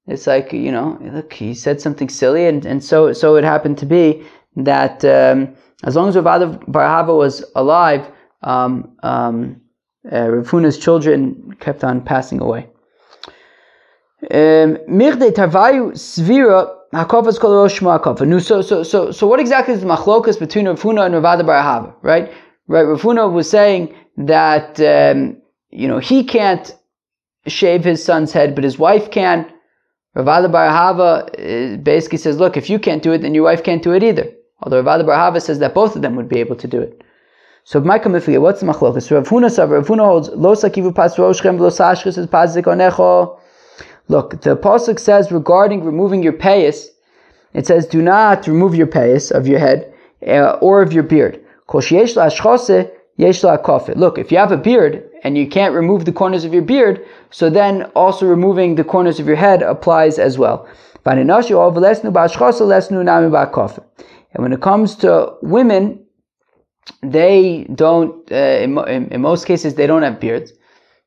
It's 0.07 0.27
like 0.27 0.51
you 0.51 0.71
know, 0.71 0.97
look, 1.01 1.33
he 1.33 1.53
said 1.53 1.79
something 1.79 2.09
silly, 2.09 2.45
and, 2.45 2.65
and 2.65 2.83
so 2.83 3.13
so 3.13 3.35
it 3.35 3.43
happened 3.43 3.77
to 3.79 3.85
be 3.85 4.23
that 4.55 5.05
um, 5.05 5.55
as 5.83 5.95
long 5.95 6.09
as 6.09 6.15
Rav 6.15 6.59
Barhava 6.61 7.15
was 7.15 7.43
alive, 7.55 8.09
um, 8.43 8.97
um, 9.03 9.61
uh, 10.11 10.71
children 10.71 11.55
kept 11.59 11.83
on 11.83 12.01
passing 12.01 12.41
away. 12.41 12.67
Um, 14.23 14.77
Mirde 14.87 15.33
Svira 15.93 16.69
Rosh 16.93 18.45
So 18.45 18.61
so 18.61 18.83
so 18.83 19.11
so 19.11 19.27
what 19.27 19.39
exactly 19.39 19.73
is 19.73 19.81
the 19.81 19.87
machlokas 19.87 20.39
between 20.39 20.67
Rav 20.67 20.81
Huna 20.81 21.05
and 21.05 21.15
Rav 21.15 21.39
Barhava? 21.39 21.95
Right, 22.01 22.31
right. 22.67 22.83
Rav 22.83 23.33
was 23.33 23.49
saying 23.49 23.95
that 24.17 24.79
um, 24.79 25.37
you 25.69 25.87
know 25.87 25.99
he 25.99 26.23
can't 26.23 26.75
shave 27.47 27.83
his 27.83 28.03
son's 28.03 28.31
head, 28.31 28.55
but 28.55 28.63
his 28.63 28.77
wife 28.77 29.09
can. 29.11 29.50
Ravada 30.15 30.51
Bar 30.51 30.69
Hava 30.69 31.03
uh, 31.03 31.77
basically 31.77 32.17
says, 32.17 32.37
look, 32.37 32.57
if 32.57 32.69
you 32.69 32.79
can't 32.79 33.01
do 33.01 33.13
it, 33.13 33.21
then 33.21 33.33
your 33.33 33.45
wife 33.45 33.63
can't 33.63 33.81
do 33.81 33.93
it 33.93 34.03
either. 34.03 34.29
Although 34.61 34.83
Ravada 34.83 35.05
Bar 35.05 35.15
Hava 35.15 35.39
says 35.39 35.59
that 35.59 35.73
both 35.73 35.95
of 35.95 36.01
them 36.01 36.15
would 36.15 36.27
be 36.27 36.39
able 36.39 36.57
to 36.57 36.67
do 36.67 36.81
it. 36.81 37.01
So 37.63 37.79
Micah 37.79 38.09
Mifli, 38.09 38.41
what's 38.41 38.59
the 38.59 38.65
machlokas? 38.65 39.09
Rav 39.11 39.29
Huna 39.29 39.49
says, 39.49 39.69
Rav 39.69 39.87
Huna 39.87 40.05
holds, 40.05 40.29
Lo 40.29 40.55
sakivu 40.55 42.17
is 42.17 42.27
pazik 42.27 42.63
onecho. 42.63 43.39
Look, 44.07 44.41
the 44.41 44.53
Apostle 44.53 44.97
says 44.97 45.31
regarding 45.31 45.83
removing 45.83 46.23
your 46.23 46.33
payas, 46.33 46.87
it 47.53 47.67
says, 47.67 47.85
do 47.85 48.01
not 48.01 48.47
remove 48.47 48.75
your 48.75 48.87
payas 48.87 49.31
of 49.31 49.47
your 49.47 49.59
head 49.59 49.93
uh, 50.27 50.57
or 50.61 50.81
of 50.81 50.91
your 50.91 51.03
beard. 51.03 51.39
Look, 51.73 51.83
if 54.17 54.31
you 54.31 54.37
have 54.37 54.51
a 54.51 54.57
beard 54.57 55.10
and 55.23 55.37
you 55.37 55.47
can't 55.47 55.73
remove 55.73 56.05
the 56.05 56.11
corners 56.11 56.43
of 56.45 56.53
your 56.53 56.63
beard, 56.63 57.05
so 57.29 57.49
then 57.49 57.83
also 57.95 58.25
removing 58.25 58.75
the 58.75 58.83
corners 58.83 59.19
of 59.19 59.27
your 59.27 59.35
head 59.35 59.61
applies 59.61 60.19
as 60.19 60.37
well. 60.37 60.67
And 64.33 64.43
when 64.43 64.53
it 64.53 64.61
comes 64.61 64.95
to 64.95 65.33
women, 65.41 66.05
they 67.03 67.67
don't, 67.75 68.31
uh, 68.31 68.35
in, 68.35 68.77
in, 69.11 69.21
most 69.21 69.45
cases, 69.45 69.75
they 69.75 69.87
don't 69.87 70.03
have 70.03 70.19
beards. 70.19 70.53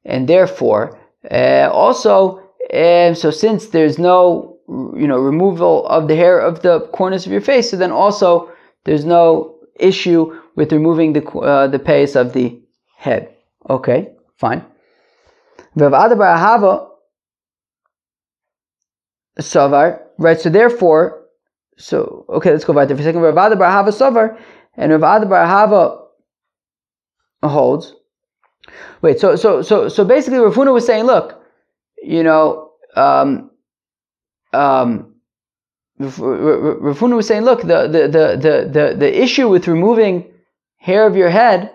And 0.04 0.28
therefore, 0.28 0.98
uh, 1.30 1.68
also, 1.72 2.40
uh, 2.72 3.14
so 3.14 3.30
since 3.30 3.68
there's 3.68 3.98
no, 3.98 4.58
you 4.68 5.06
know, 5.06 5.18
removal 5.18 5.86
of 5.86 6.08
the 6.08 6.16
hair 6.16 6.38
of 6.38 6.62
the 6.62 6.80
corners 6.92 7.26
of 7.26 7.32
your 7.32 7.40
face, 7.40 7.70
so 7.70 7.76
then 7.76 7.92
also 7.92 8.50
there's 8.84 9.04
no 9.04 9.58
issue 9.78 10.40
with 10.56 10.72
removing 10.72 11.12
the 11.12 11.24
uh, 11.30 11.66
the 11.66 11.78
pace 11.78 12.14
of 12.14 12.32
the 12.32 12.60
head. 12.96 13.33
Okay, 13.68 14.12
fine. 14.36 14.64
Savar. 19.40 20.00
Right. 20.18 20.40
So 20.40 20.50
therefore, 20.50 21.24
so 21.76 22.24
okay, 22.28 22.50
let's 22.50 22.64
go 22.64 22.72
back 22.72 22.88
there 22.88 22.96
for 22.96 23.02
a 23.02 23.04
second. 23.04 23.20
Rav 23.20 23.36
Ada 23.36 23.56
Barahava 23.56 23.88
Savar 23.88 24.38
and 24.76 24.92
Rav 24.92 25.02
Ada 25.02 25.26
Barahava 25.26 26.06
holds. 27.42 27.94
Wait. 29.02 29.18
So 29.18 29.36
so 29.36 29.62
so 29.62 29.88
so 29.88 30.04
basically, 30.04 30.38
Rafuna 30.38 30.72
was 30.72 30.86
saying, 30.86 31.04
look, 31.04 31.42
you 32.02 32.22
know. 32.22 32.72
Um, 32.96 33.50
um, 34.52 35.14
Rafuna 36.00 37.16
was 37.16 37.26
saying, 37.26 37.42
look, 37.42 37.62
the, 37.62 37.88
the, 37.88 38.08
the, 38.08 38.70
the, 38.70 38.96
the 38.96 39.22
issue 39.22 39.48
with 39.48 39.68
removing 39.68 40.32
hair 40.76 41.06
of 41.06 41.16
your 41.16 41.30
head 41.30 41.73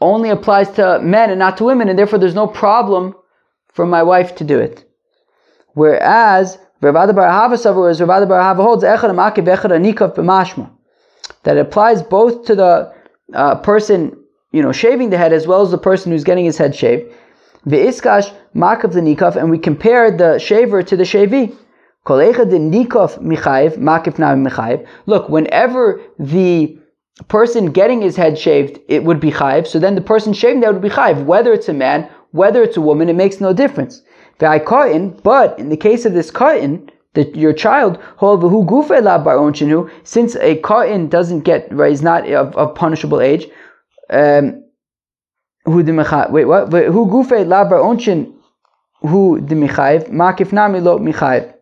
only 0.00 0.30
applies 0.30 0.70
to 0.72 1.00
men 1.00 1.30
and 1.30 1.38
not 1.38 1.56
to 1.58 1.64
women, 1.64 1.88
and 1.88 1.98
therefore 1.98 2.18
there's 2.18 2.34
no 2.34 2.46
problem 2.46 3.14
for 3.68 3.86
my 3.86 4.02
wife 4.02 4.34
to 4.36 4.44
do 4.44 4.58
it. 4.58 4.84
Whereas 5.74 6.58
Ravada 6.82 7.12
Barahava 7.12 7.54
Savar 7.54 7.90
is 7.90 8.00
Ravada 8.00 8.26
Barahava 8.26 8.62
holds 8.62 8.82
Echad 8.82 9.14
Echad 9.14 10.14
B'mashma. 10.14 10.70
That 11.44 11.58
applies 11.58 12.02
both 12.02 12.46
to 12.46 12.54
the 12.54 12.92
uh, 13.34 13.56
person, 13.56 14.16
you 14.52 14.62
know, 14.62 14.72
shaving 14.72 15.10
the 15.10 15.18
head 15.18 15.32
as 15.32 15.46
well 15.46 15.62
as 15.62 15.70
the 15.70 15.78
person 15.78 16.10
who's 16.12 16.24
getting 16.24 16.44
his 16.44 16.58
head 16.58 16.74
shaved. 16.74 17.12
Ve'iskash 17.66 18.34
Makav 18.54 18.92
the 18.92 19.00
Nikaf, 19.00 19.36
and 19.36 19.50
we 19.50 19.58
compare 19.58 20.10
the 20.10 20.38
shaver 20.38 20.82
to 20.82 20.96
the 20.96 21.04
shavi. 21.04 21.56
Look, 25.06 25.28
whenever 25.28 26.00
the 26.18 26.79
person 27.24 27.72
getting 27.72 28.00
his 28.00 28.16
head 28.16 28.38
shaved, 28.38 28.80
it 28.88 29.04
would 29.04 29.20
be 29.20 29.30
chayiv. 29.30 29.66
So 29.66 29.78
then 29.78 29.94
the 29.94 30.00
person 30.00 30.32
shaving 30.32 30.60
that 30.60 30.72
would 30.72 30.82
be 30.82 30.88
chayiv. 30.88 31.24
Whether 31.24 31.52
it's 31.52 31.68
a 31.68 31.74
man, 31.74 32.08
whether 32.32 32.62
it's 32.62 32.76
a 32.76 32.80
woman, 32.80 33.08
it 33.08 33.16
makes 33.16 33.40
no 33.40 33.52
difference. 33.52 34.02
But 34.38 35.58
in 35.58 35.68
the 35.68 35.76
case 35.78 36.06
of 36.06 36.14
this 36.14 36.30
ka'in, 36.30 36.90
that 37.14 37.34
your 37.34 37.52
child, 37.52 37.98
since 40.04 40.36
a 40.36 40.56
ka'in 40.56 41.08
doesn't 41.08 41.40
get, 41.40 41.72
right, 41.72 41.92
is 41.92 42.02
not 42.02 42.30
of, 42.30 42.56
of 42.56 42.74
punishable 42.74 43.20
age, 43.20 43.48
um, 44.10 44.64
wait, 45.66 46.44
what? 46.44 46.72
Who 46.72 47.06
gufe 47.06 47.46
la 47.46 47.64
bar 47.64 47.80
onchin 47.80 48.32
who 49.02 49.40
the 49.40 49.54
michayev 49.54 50.10
makif 50.10 50.52
nami 50.52 50.80
lo 50.80 50.98
michayev. 50.98 51.54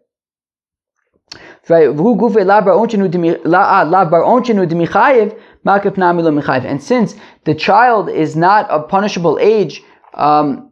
And 6.64 6.82
since 6.82 7.14
the 7.44 7.54
child 7.54 8.08
is 8.08 8.36
not 8.36 8.70
of 8.70 8.88
punishable 8.88 9.38
age, 9.40 9.82
um, 10.14 10.68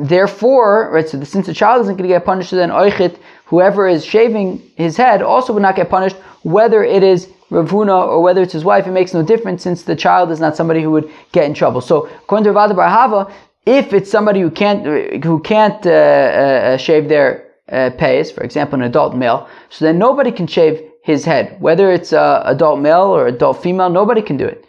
Therefore, 0.00 0.90
right, 0.90 1.06
so 1.06 1.18
the, 1.18 1.26
since 1.26 1.46
the 1.46 1.52
child 1.52 1.82
isn't 1.82 1.96
going 1.96 2.08
to 2.08 2.14
get 2.14 2.24
punished, 2.24 2.52
then 2.52 2.70
oichit, 2.70 3.18
whoever 3.44 3.86
is 3.86 4.02
shaving 4.02 4.62
his 4.74 4.96
head, 4.96 5.20
also 5.20 5.52
would 5.52 5.62
not 5.62 5.76
get 5.76 5.90
punished, 5.90 6.16
whether 6.42 6.82
it 6.82 7.02
is 7.02 7.28
Ravuna 7.50 8.06
or 8.06 8.22
whether 8.22 8.40
it's 8.40 8.54
his 8.54 8.64
wife, 8.64 8.86
it 8.86 8.92
makes 8.92 9.12
no 9.12 9.22
difference 9.22 9.62
since 9.62 9.82
the 9.82 9.94
child 9.94 10.30
is 10.30 10.40
not 10.40 10.56
somebody 10.56 10.80
who 10.82 10.90
would 10.92 11.10
get 11.32 11.44
in 11.44 11.52
trouble. 11.52 11.82
So, 11.82 12.06
according 12.06 12.44
to 12.44 12.50
Ravada 12.50 12.72
Barhava, 12.72 13.30
if 13.66 13.92
it's 13.92 14.10
somebody 14.10 14.40
who 14.40 14.50
can't 14.50 15.22
who 15.22 15.40
can't 15.40 15.84
uh, 15.84 15.90
uh, 15.90 16.76
shave 16.78 17.08
their 17.10 17.49
uh, 17.70 17.90
pays, 17.90 18.30
for 18.30 18.42
example, 18.42 18.78
an 18.78 18.86
adult 18.86 19.14
male, 19.14 19.48
so 19.68 19.84
then 19.84 19.98
nobody 19.98 20.32
can 20.32 20.46
shave 20.46 20.90
his 21.02 21.24
head, 21.24 21.60
whether 21.60 21.90
it's 21.90 22.12
uh, 22.12 22.42
adult 22.44 22.80
male 22.80 23.06
or 23.06 23.26
adult 23.26 23.62
female, 23.62 23.90
nobody 23.90 24.22
can 24.22 24.36
do 24.36 24.46
it. 24.46 24.64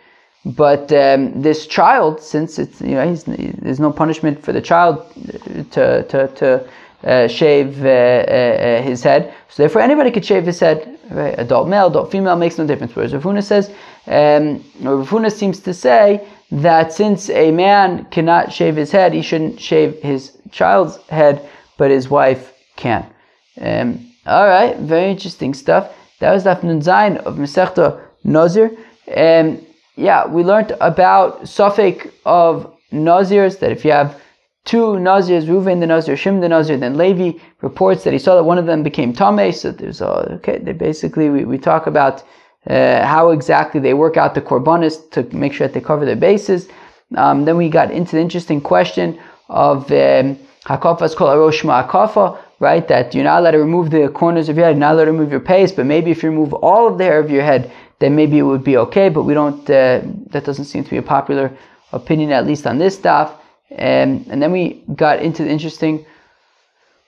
But 0.45 0.91
um, 0.91 1.41
this 1.41 1.67
child, 1.67 2.19
since 2.19 2.57
it's 2.57 2.81
you 2.81 2.95
know 2.95 3.15
there's 3.15 3.79
no 3.79 3.91
punishment 3.91 4.43
for 4.43 4.53
the 4.53 4.61
child 4.61 5.05
to 5.71 6.03
to, 6.03 6.27
to 6.27 6.69
uh, 7.03 7.27
shave 7.27 7.83
uh, 7.85 7.89
uh, 7.89 7.91
uh, 7.91 8.81
his 8.81 9.03
head, 9.03 9.33
so 9.49 9.61
therefore 9.61 9.81
anybody 9.81 10.09
could 10.09 10.25
shave 10.25 10.45
his 10.45 10.59
head. 10.59 10.97
Right? 11.11 11.35
Adult 11.37 11.67
male, 11.67 11.87
adult 11.87 12.09
female 12.09 12.37
makes 12.37 12.57
no 12.57 12.65
difference. 12.65 12.95
Whereas 12.95 13.13
Ravuna 13.13 13.43
says, 13.43 13.69
um, 14.07 14.63
Ravuna 14.81 15.31
seems 15.31 15.59
to 15.59 15.73
say 15.73 16.25
that 16.51 16.91
since 16.93 17.29
a 17.29 17.51
man 17.51 18.05
cannot 18.05 18.51
shave 18.51 18.77
his 18.77 18.91
head, 18.91 19.13
he 19.13 19.21
shouldn't 19.21 19.59
shave 19.59 20.01
his 20.01 20.37
child's 20.51 20.97
head, 21.09 21.47
but 21.77 21.91
his 21.91 22.09
wife 22.09 22.50
can. 22.85 23.03
Um, 23.67 23.87
all 24.25 24.47
right, 24.47 24.75
very 24.77 25.09
interesting 25.11 25.53
stuff. 25.53 25.83
That 26.19 26.31
was 26.33 26.43
Daf 26.43 26.63
Nun 26.63 27.17
of 27.27 27.35
Masechta 27.35 27.85
Nazir. 28.23 28.67
Um, 29.23 29.47
yeah, 29.95 30.27
we 30.27 30.43
learned 30.43 30.71
about 30.79 31.47
suffix 31.47 32.07
of 32.25 32.71
Nazirs, 32.91 33.59
that 33.59 33.71
if 33.71 33.83
you 33.85 33.91
have 33.91 34.21
two 34.65 34.87
Nazirs, 35.09 35.45
Reuven 35.45 35.79
the 35.79 35.87
Nazir, 35.87 36.15
Shim 36.15 36.41
the 36.41 36.49
Nazir, 36.49 36.77
then 36.77 36.97
Levi 36.97 37.39
reports 37.61 38.03
that 38.03 38.13
he 38.13 38.19
saw 38.19 38.35
that 38.35 38.43
one 38.43 38.57
of 38.57 38.65
them 38.65 38.83
became 38.83 39.13
Tameh, 39.13 39.53
so 39.53 39.71
there's 39.71 40.01
a, 40.01 40.11
okay, 40.37 40.57
they 40.59 40.73
basically, 40.73 41.29
we, 41.29 41.45
we 41.45 41.57
talk 41.57 41.87
about 41.87 42.23
uh, 42.67 43.05
how 43.05 43.31
exactly 43.31 43.79
they 43.79 43.93
work 43.93 44.17
out 44.17 44.35
the 44.35 44.41
Korbanis 44.41 45.09
to 45.11 45.23
make 45.35 45.53
sure 45.53 45.67
that 45.67 45.73
they 45.73 45.81
cover 45.81 46.05
their 46.05 46.15
bases. 46.15 46.67
Um, 47.15 47.45
then 47.45 47.57
we 47.57 47.69
got 47.69 47.91
into 47.91 48.15
the 48.15 48.21
interesting 48.21 48.61
question 48.61 49.19
of 49.49 49.91
um, 49.91 50.37
Hakafas 50.65 51.15
kol 51.15 51.27
aroshma 51.27 51.87
akafa, 51.87 52.37
right? 52.61 52.87
That 52.87 53.13
you're 53.13 53.23
not 53.23 53.39
allowed 53.39 53.51
to 53.51 53.59
remove 53.59 53.89
the 53.89 54.07
corners 54.07 54.47
of 54.47 54.55
your 54.55 54.67
head, 54.67 54.77
not 54.77 54.93
allowed 54.93 55.05
to 55.05 55.11
remove 55.11 55.31
your 55.31 55.41
pace, 55.41 55.71
but 55.71 55.85
maybe 55.85 56.11
if 56.11 56.21
you 56.23 56.29
remove 56.29 56.53
all 56.53 56.87
of 56.87 56.97
the 56.97 57.03
hair 57.03 57.19
of 57.19 57.29
your 57.29 57.43
head, 57.43 57.71
then 57.99 58.15
maybe 58.15 58.37
it 58.37 58.43
would 58.43 58.63
be 58.63 58.77
okay, 58.77 59.09
but 59.09 59.23
we 59.23 59.33
don't, 59.33 59.69
uh, 59.69 60.01
that 60.27 60.45
doesn't 60.45 60.65
seem 60.65 60.83
to 60.83 60.89
be 60.89 60.97
a 60.97 61.01
popular 61.01 61.51
opinion, 61.91 62.31
at 62.31 62.45
least 62.45 62.65
on 62.65 62.77
this 62.77 62.95
stuff. 62.95 63.33
Um, 63.71 64.25
and 64.29 64.41
then 64.41 64.51
we 64.51 64.83
got 64.95 65.19
into 65.21 65.43
the 65.43 65.49
interesting 65.49 66.05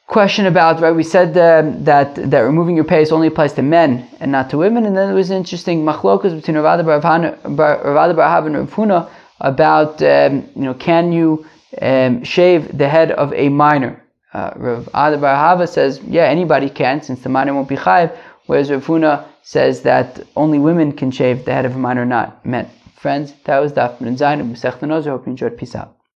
question 0.08 0.48
about, 0.48 0.82
right, 0.82 0.92
we 0.92 1.04
said 1.04 1.38
um, 1.38 1.84
that, 1.84 2.16
that 2.32 2.40
removing 2.42 2.76
your 2.76 2.86
pace 2.86 3.12
only 3.12 3.28
applies 3.28 3.54
to 3.54 3.62
men 3.62 4.08
and 4.20 4.32
not 4.32 4.50
to 4.50 4.58
women, 4.58 4.86
and 4.86 4.98
then 4.98 5.08
there 5.08 5.16
was 5.16 5.30
an 5.30 5.38
interesting 5.38 5.84
machlokas 5.86 6.36
between 6.36 6.58
Ravada 6.58 6.84
Barahav 6.84 8.46
and 8.48 8.90
Rav 8.90 9.12
about, 9.40 10.02
um, 10.02 10.50
you 10.56 10.64
know, 10.64 10.74
can 10.74 11.12
you 11.12 11.46
um, 11.82 12.24
shave 12.24 12.76
the 12.78 12.90
head 12.90 13.12
of 13.12 13.34
a 13.34 13.50
minor? 13.50 14.03
Uh, 14.34 14.52
Rav 14.56 14.90
Ada 14.96 15.68
says, 15.68 16.02
yeah, 16.08 16.24
anybody 16.24 16.70
can, 16.70 17.02
since 17.02 17.22
the 17.22 17.30
minor 17.30 17.54
won't 17.54 17.70
be 17.70 17.76
chayiv, 17.76 18.18
whereas 18.48 18.72
Rav 18.72 19.30
says 19.44 19.82
that 19.84 20.20
only 20.36 20.58
women 20.60 20.92
can 20.92 21.12
shave 21.12 21.46
the 21.46 21.54
head 21.54 21.66
of 21.66 21.76
a 21.76 21.78
minor, 21.78 22.06
not 22.06 22.44
men. 22.46 22.70
Friends, 22.96 23.34
that 23.46 23.60
was 23.60 23.74
Daf 23.74 24.00
Zayin 24.00 24.40
of 24.40 25.06
Hope 25.06 25.26
you 25.26 25.32
enjoyed. 25.32 25.58
Peace 25.58 25.76
out. 25.76 25.96